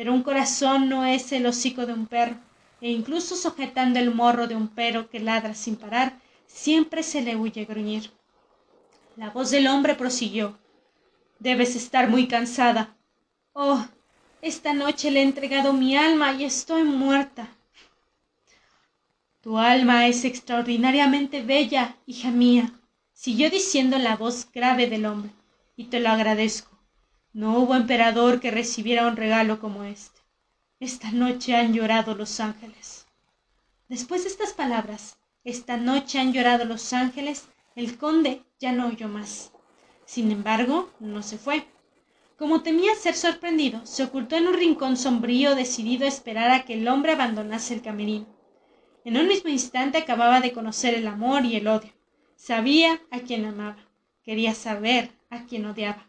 pero 0.00 0.14
un 0.14 0.22
corazón 0.22 0.88
no 0.88 1.04
es 1.04 1.30
el 1.30 1.44
hocico 1.44 1.84
de 1.84 1.92
un 1.92 2.06
perro, 2.06 2.36
e 2.80 2.90
incluso 2.90 3.36
sujetando 3.36 3.98
el 3.98 4.14
morro 4.14 4.46
de 4.46 4.56
un 4.56 4.68
perro 4.68 5.10
que 5.10 5.20
ladra 5.20 5.54
sin 5.54 5.76
parar, 5.76 6.18
siempre 6.46 7.02
se 7.02 7.20
le 7.20 7.36
huye 7.36 7.66
gruñir. 7.66 8.10
La 9.16 9.28
voz 9.28 9.50
del 9.50 9.66
hombre 9.66 9.94
prosiguió. 9.94 10.58
Debes 11.38 11.76
estar 11.76 12.08
muy 12.08 12.28
cansada. 12.28 12.96
Oh, 13.52 13.84
esta 14.40 14.72
noche 14.72 15.10
le 15.10 15.20
he 15.20 15.22
entregado 15.22 15.74
mi 15.74 15.98
alma 15.98 16.32
y 16.32 16.44
estoy 16.44 16.82
muerta. 16.84 17.48
Tu 19.42 19.58
alma 19.58 20.06
es 20.06 20.24
extraordinariamente 20.24 21.42
bella, 21.42 21.96
hija 22.06 22.30
mía, 22.30 22.72
siguió 23.20 23.50
diciendo 23.50 23.98
la 23.98 24.16
voz 24.16 24.48
grave 24.50 24.86
del 24.86 25.04
hombre, 25.04 25.30
y 25.76 25.88
te 25.88 26.00
lo 26.00 26.08
agradezco. 26.08 26.78
No 27.34 27.58
hubo 27.58 27.74
emperador 27.74 28.40
que 28.40 28.50
recibiera 28.50 29.06
un 29.06 29.14
regalo 29.14 29.60
como 29.60 29.84
este. 29.84 30.22
Esta 30.80 31.12
noche 31.12 31.54
han 31.54 31.74
llorado 31.74 32.14
los 32.14 32.40
ángeles. 32.40 33.06
Después 33.90 34.22
de 34.22 34.30
estas 34.30 34.54
palabras, 34.54 35.18
esta 35.44 35.76
noche 35.76 36.18
han 36.18 36.32
llorado 36.32 36.64
los 36.64 36.94
ángeles, 36.94 37.46
el 37.76 37.98
conde 37.98 38.42
ya 38.58 38.72
no 38.72 38.86
oyó 38.86 39.06
más. 39.06 39.52
Sin 40.06 40.32
embargo, 40.32 40.90
no 40.98 41.22
se 41.22 41.36
fue. 41.36 41.66
Como 42.38 42.62
temía 42.62 42.94
ser 42.94 43.14
sorprendido, 43.14 43.84
se 43.84 44.04
ocultó 44.04 44.36
en 44.36 44.48
un 44.48 44.54
rincón 44.54 44.96
sombrío, 44.96 45.54
decidido 45.54 46.06
a 46.06 46.08
esperar 46.08 46.50
a 46.52 46.64
que 46.64 46.72
el 46.72 46.88
hombre 46.88 47.12
abandonase 47.12 47.74
el 47.74 47.82
camerino. 47.82 48.34
En 49.04 49.18
un 49.18 49.28
mismo 49.28 49.50
instante 49.50 49.98
acababa 49.98 50.40
de 50.40 50.52
conocer 50.52 50.94
el 50.94 51.06
amor 51.06 51.44
y 51.44 51.56
el 51.56 51.68
odio. 51.68 51.99
Sabía 52.42 53.02
a 53.10 53.20
quien 53.20 53.44
amaba. 53.44 53.76
Quería 54.24 54.54
saber 54.54 55.10
a 55.28 55.44
quien 55.44 55.66
odiaba. 55.66 56.06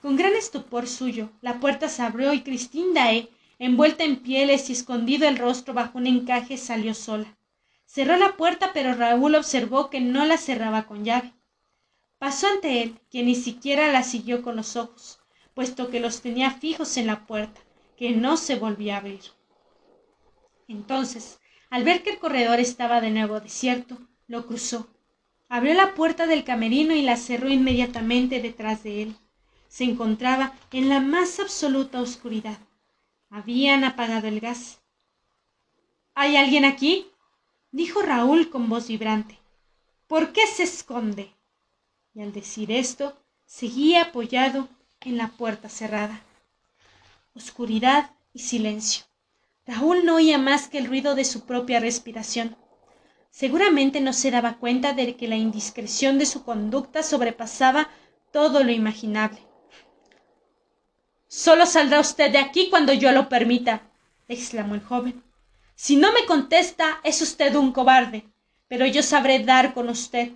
Con 0.00 0.16
gran 0.16 0.34
estupor 0.34 0.86
suyo, 0.86 1.30
la 1.40 1.58
puerta 1.58 1.88
se 1.88 2.02
abrió 2.02 2.32
y 2.32 2.42
Cristín 2.42 2.94
Dae, 2.94 3.28
envuelta 3.58 4.04
en 4.04 4.22
pieles 4.22 4.70
y 4.70 4.72
escondido 4.72 5.26
el 5.26 5.38
rostro 5.38 5.74
bajo 5.74 5.98
un 5.98 6.06
encaje, 6.06 6.56
salió 6.56 6.94
sola. 6.94 7.36
Cerró 7.86 8.16
la 8.18 8.36
puerta, 8.36 8.70
pero 8.72 8.94
Raúl 8.94 9.34
observó 9.34 9.90
que 9.90 10.00
no 10.00 10.24
la 10.26 10.38
cerraba 10.38 10.84
con 10.84 11.04
llave. 11.04 11.32
Pasó 12.20 12.46
ante 12.46 12.80
él, 12.80 13.00
quien 13.10 13.26
ni 13.26 13.34
siquiera 13.34 13.90
la 13.90 14.04
siguió 14.04 14.42
con 14.42 14.54
los 14.54 14.76
ojos, 14.76 15.18
puesto 15.54 15.90
que 15.90 15.98
los 15.98 16.20
tenía 16.22 16.52
fijos 16.52 16.96
en 16.96 17.08
la 17.08 17.26
puerta, 17.26 17.60
que 17.96 18.12
no 18.12 18.36
se 18.36 18.54
volvía 18.54 18.94
a 18.94 18.98
abrir. 18.98 19.22
Entonces, 20.68 21.40
al 21.68 21.82
ver 21.82 22.04
que 22.04 22.10
el 22.10 22.20
corredor 22.20 22.60
estaba 22.60 23.00
de 23.00 23.10
nuevo 23.10 23.40
desierto, 23.40 23.98
lo 24.28 24.46
cruzó. 24.46 24.91
Abrió 25.52 25.74
la 25.74 25.94
puerta 25.94 26.26
del 26.26 26.44
camerino 26.44 26.94
y 26.94 27.02
la 27.02 27.16
cerró 27.16 27.48
inmediatamente 27.48 28.40
detrás 28.40 28.82
de 28.82 29.02
él 29.02 29.16
se 29.72 29.84
encontraba 29.84 30.52
en 30.70 30.90
la 30.90 31.00
más 31.00 31.40
absoluta 31.40 32.02
oscuridad. 32.02 32.58
Habían 33.30 33.84
apagado 33.84 34.28
el 34.28 34.38
gas. 34.38 34.82
¿Hay 36.14 36.36
alguien 36.36 36.66
aquí? 36.66 37.06
dijo 37.70 38.02
Raúl 38.02 38.50
con 38.50 38.68
voz 38.68 38.88
vibrante. 38.88 39.38
¿Por 40.08 40.34
qué 40.34 40.46
se 40.46 40.64
esconde? 40.64 41.32
Y 42.14 42.20
al 42.20 42.34
decir 42.34 42.70
esto, 42.70 43.16
seguía 43.46 44.02
apoyado 44.02 44.68
en 45.00 45.16
la 45.16 45.28
puerta 45.28 45.70
cerrada. 45.70 46.20
Oscuridad 47.34 48.10
y 48.34 48.40
silencio. 48.40 49.04
Raúl 49.66 50.04
no 50.04 50.16
oía 50.16 50.36
más 50.36 50.68
que 50.68 50.76
el 50.76 50.86
ruido 50.86 51.14
de 51.14 51.24
su 51.24 51.46
propia 51.46 51.80
respiración. 51.80 52.58
Seguramente 53.32 54.02
no 54.02 54.12
se 54.12 54.30
daba 54.30 54.58
cuenta 54.58 54.92
de 54.92 55.16
que 55.16 55.26
la 55.26 55.36
indiscreción 55.36 56.18
de 56.18 56.26
su 56.26 56.44
conducta 56.44 57.02
sobrepasaba 57.02 57.88
todo 58.30 58.62
lo 58.62 58.70
imaginable. 58.70 59.40
Solo 61.28 61.64
saldrá 61.64 61.98
usted 61.98 62.30
de 62.30 62.36
aquí 62.36 62.68
cuando 62.68 62.92
yo 62.92 63.10
lo 63.10 63.30
permita, 63.30 63.90
exclamó 64.28 64.74
el 64.74 64.82
joven. 64.82 65.24
Si 65.74 65.96
no 65.96 66.12
me 66.12 66.26
contesta, 66.26 67.00
es 67.04 67.22
usted 67.22 67.54
un 67.54 67.72
cobarde, 67.72 68.28
pero 68.68 68.84
yo 68.84 69.02
sabré 69.02 69.42
dar 69.42 69.72
con 69.72 69.88
usted. 69.88 70.32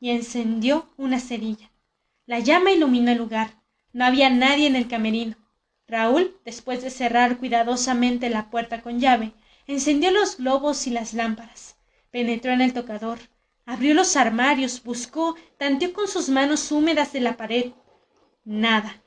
Y 0.00 0.10
encendió 0.10 0.92
una 0.96 1.20
cerilla. 1.20 1.70
La 2.26 2.40
llama 2.40 2.72
iluminó 2.72 3.12
el 3.12 3.18
lugar. 3.18 3.62
No 3.92 4.04
había 4.04 4.30
nadie 4.30 4.66
en 4.66 4.74
el 4.74 4.88
camerino. 4.88 5.36
Raúl, 5.86 6.36
después 6.44 6.82
de 6.82 6.90
cerrar 6.90 7.38
cuidadosamente 7.38 8.30
la 8.30 8.50
puerta 8.50 8.82
con 8.82 8.98
llave, 8.98 9.32
encendió 9.68 10.10
los 10.10 10.38
globos 10.38 10.88
y 10.88 10.90
las 10.90 11.14
lámparas. 11.14 11.69
Penetró 12.10 12.52
en 12.52 12.60
el 12.60 12.72
tocador, 12.72 13.18
abrió 13.66 13.94
los 13.94 14.16
armarios, 14.16 14.82
buscó, 14.82 15.36
tanteó 15.58 15.92
con 15.92 16.08
sus 16.08 16.28
manos 16.28 16.72
húmedas 16.72 17.12
de 17.12 17.20
la 17.20 17.36
pared. 17.36 17.72
Nada. 18.44 19.00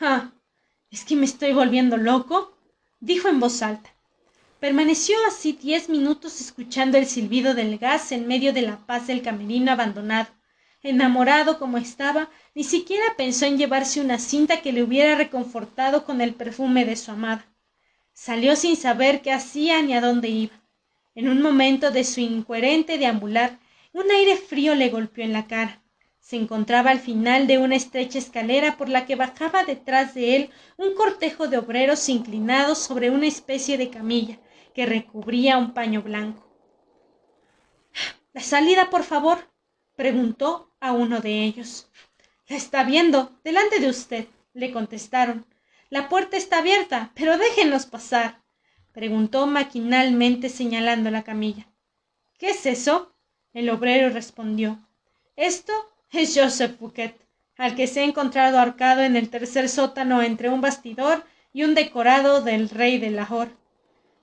Ah, 0.00 0.32
¿es 0.90 1.04
que 1.04 1.14
me 1.14 1.24
estoy 1.24 1.52
volviendo 1.52 1.96
loco? 1.96 2.56
dijo 3.00 3.28
en 3.28 3.38
voz 3.38 3.62
alta. 3.62 3.90
Permaneció 4.60 5.16
así 5.28 5.52
diez 5.52 5.88
minutos 5.88 6.40
escuchando 6.40 6.98
el 6.98 7.06
silbido 7.06 7.54
del 7.54 7.78
gas 7.78 8.10
en 8.10 8.26
medio 8.26 8.52
de 8.52 8.62
la 8.62 8.84
paz 8.86 9.06
del 9.06 9.22
camerino 9.22 9.70
abandonado. 9.70 10.30
Enamorado 10.82 11.60
como 11.60 11.78
estaba, 11.78 12.28
ni 12.56 12.64
siquiera 12.64 13.04
pensó 13.16 13.46
en 13.46 13.56
llevarse 13.56 14.00
una 14.00 14.18
cinta 14.18 14.60
que 14.60 14.72
le 14.72 14.82
hubiera 14.82 15.14
reconfortado 15.14 16.04
con 16.04 16.20
el 16.20 16.34
perfume 16.34 16.84
de 16.84 16.96
su 16.96 17.12
amada. 17.12 17.46
Salió 18.12 18.56
sin 18.56 18.76
saber 18.76 19.22
qué 19.22 19.30
hacía 19.30 19.80
ni 19.82 19.94
a 19.94 20.00
dónde 20.00 20.28
iba. 20.28 20.54
En 21.14 21.28
un 21.28 21.42
momento 21.42 21.90
de 21.90 22.04
su 22.04 22.20
incoherente 22.20 22.98
deambular, 22.98 23.58
un 23.92 24.10
aire 24.10 24.36
frío 24.36 24.74
le 24.74 24.90
golpeó 24.90 25.24
en 25.24 25.32
la 25.32 25.46
cara. 25.46 25.82
Se 26.20 26.36
encontraba 26.36 26.90
al 26.90 27.00
final 27.00 27.46
de 27.46 27.58
una 27.58 27.74
estrecha 27.74 28.18
escalera 28.18 28.76
por 28.76 28.88
la 28.88 29.06
que 29.06 29.16
bajaba 29.16 29.64
detrás 29.64 30.14
de 30.14 30.36
él 30.36 30.50
un 30.76 30.94
cortejo 30.94 31.48
de 31.48 31.56
obreros 31.56 32.08
inclinados 32.08 32.78
sobre 32.78 33.10
una 33.10 33.26
especie 33.26 33.78
de 33.78 33.90
camilla 33.90 34.38
que 34.74 34.86
recubría 34.86 35.58
un 35.58 35.72
paño 35.72 36.02
blanco. 36.02 36.46
La 38.32 38.42
salida, 38.42 38.90
por 38.90 39.04
favor, 39.04 39.50
preguntó 39.96 40.72
a 40.80 40.92
uno 40.92 41.20
de 41.20 41.42
ellos. 41.42 41.90
La 42.46 42.56
está 42.56 42.84
viendo, 42.84 43.32
delante 43.42 43.80
de 43.80 43.88
usted, 43.88 44.26
le 44.52 44.70
contestaron. 44.70 45.46
La 45.90 46.08
puerta 46.08 46.36
está 46.36 46.58
abierta, 46.58 47.10
pero 47.14 47.38
déjenos 47.38 47.86
pasar, 47.86 48.42
preguntó 48.98 49.46
maquinalmente 49.46 50.48
señalando 50.48 51.08
la 51.12 51.22
camilla. 51.22 51.68
¿Qué 52.36 52.50
es 52.50 52.66
eso? 52.66 53.14
El 53.52 53.70
obrero 53.70 54.10
respondió. 54.10 54.76
Esto 55.36 55.72
es 56.10 56.36
Joseph 56.36 56.80
Bouquet, 56.80 57.14
al 57.56 57.76
que 57.76 57.86
se 57.86 58.00
ha 58.00 58.02
encontrado 58.02 58.58
ahorcado 58.58 59.02
en 59.02 59.14
el 59.14 59.28
tercer 59.28 59.68
sótano 59.68 60.20
entre 60.20 60.48
un 60.48 60.60
bastidor 60.60 61.24
y 61.52 61.62
un 61.62 61.76
decorado 61.76 62.42
del 62.42 62.70
rey 62.70 62.98
de 62.98 63.10
Lahore. 63.10 63.52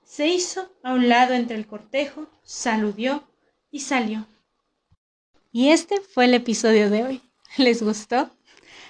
Se 0.04 0.28
hizo 0.28 0.70
a 0.82 0.92
un 0.92 1.08
lado 1.08 1.32
entre 1.32 1.56
el 1.56 1.66
cortejo, 1.66 2.28
saludió 2.42 3.26
y 3.70 3.80
salió. 3.80 4.26
Y 5.52 5.70
este 5.70 6.02
fue 6.02 6.26
el 6.26 6.34
episodio 6.34 6.90
de 6.90 7.02
hoy. 7.02 7.22
¿Les 7.56 7.82
gustó? 7.82 8.28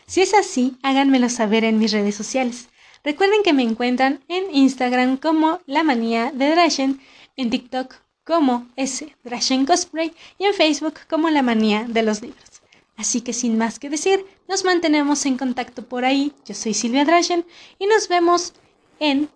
Si 0.09 0.20
es 0.20 0.35
así, 0.35 0.79
háganmelo 0.83 1.29
saber 1.29 1.62
en 1.62 1.79
mis 1.79 1.92
redes 1.92 2.16
sociales. 2.16 2.70
Recuerden 3.07 3.45
que 3.45 3.53
me 3.53 3.62
encuentran 3.62 4.19
en 4.27 4.53
Instagram 4.53 5.16
como 5.16 5.61
La 5.66 5.85
Manía 5.85 6.33
de 6.33 6.51
Drashen, 6.51 7.01
en 7.37 7.51
TikTok 7.51 7.95
como 8.25 8.66
S 8.75 9.14
Drashen 9.23 9.64
Cosplay 9.64 10.12
y 10.38 10.45
en 10.47 10.55
Facebook 10.55 10.95
como 11.09 11.31
La 11.31 11.42
Manía 11.42 11.85
de 11.88 12.03
los 12.03 12.21
Libros. 12.21 12.62
Así 12.97 13.21
que 13.21 13.33
sin 13.33 13.57
más 13.57 13.79
que 13.79 13.90
decir, 13.90 14.27
nos 14.49 14.64
mantenemos 14.64 15.25
en 15.25 15.38
contacto 15.38 15.85
por 15.87 16.05
ahí. 16.05 16.33
Yo 16.45 16.55
soy 16.57 16.75
Silvia 16.75 17.05
Drachen 17.05 17.47
y 17.79 17.87
nos 17.87 18.09
vemos 18.09 18.55
en 18.99 19.29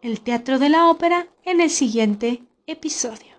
el 0.00 0.20
Teatro 0.20 0.60
de 0.60 0.68
la 0.68 0.88
Ópera 0.88 1.26
en 1.44 1.60
el 1.60 1.70
siguiente 1.70 2.44
episodio. 2.68 3.31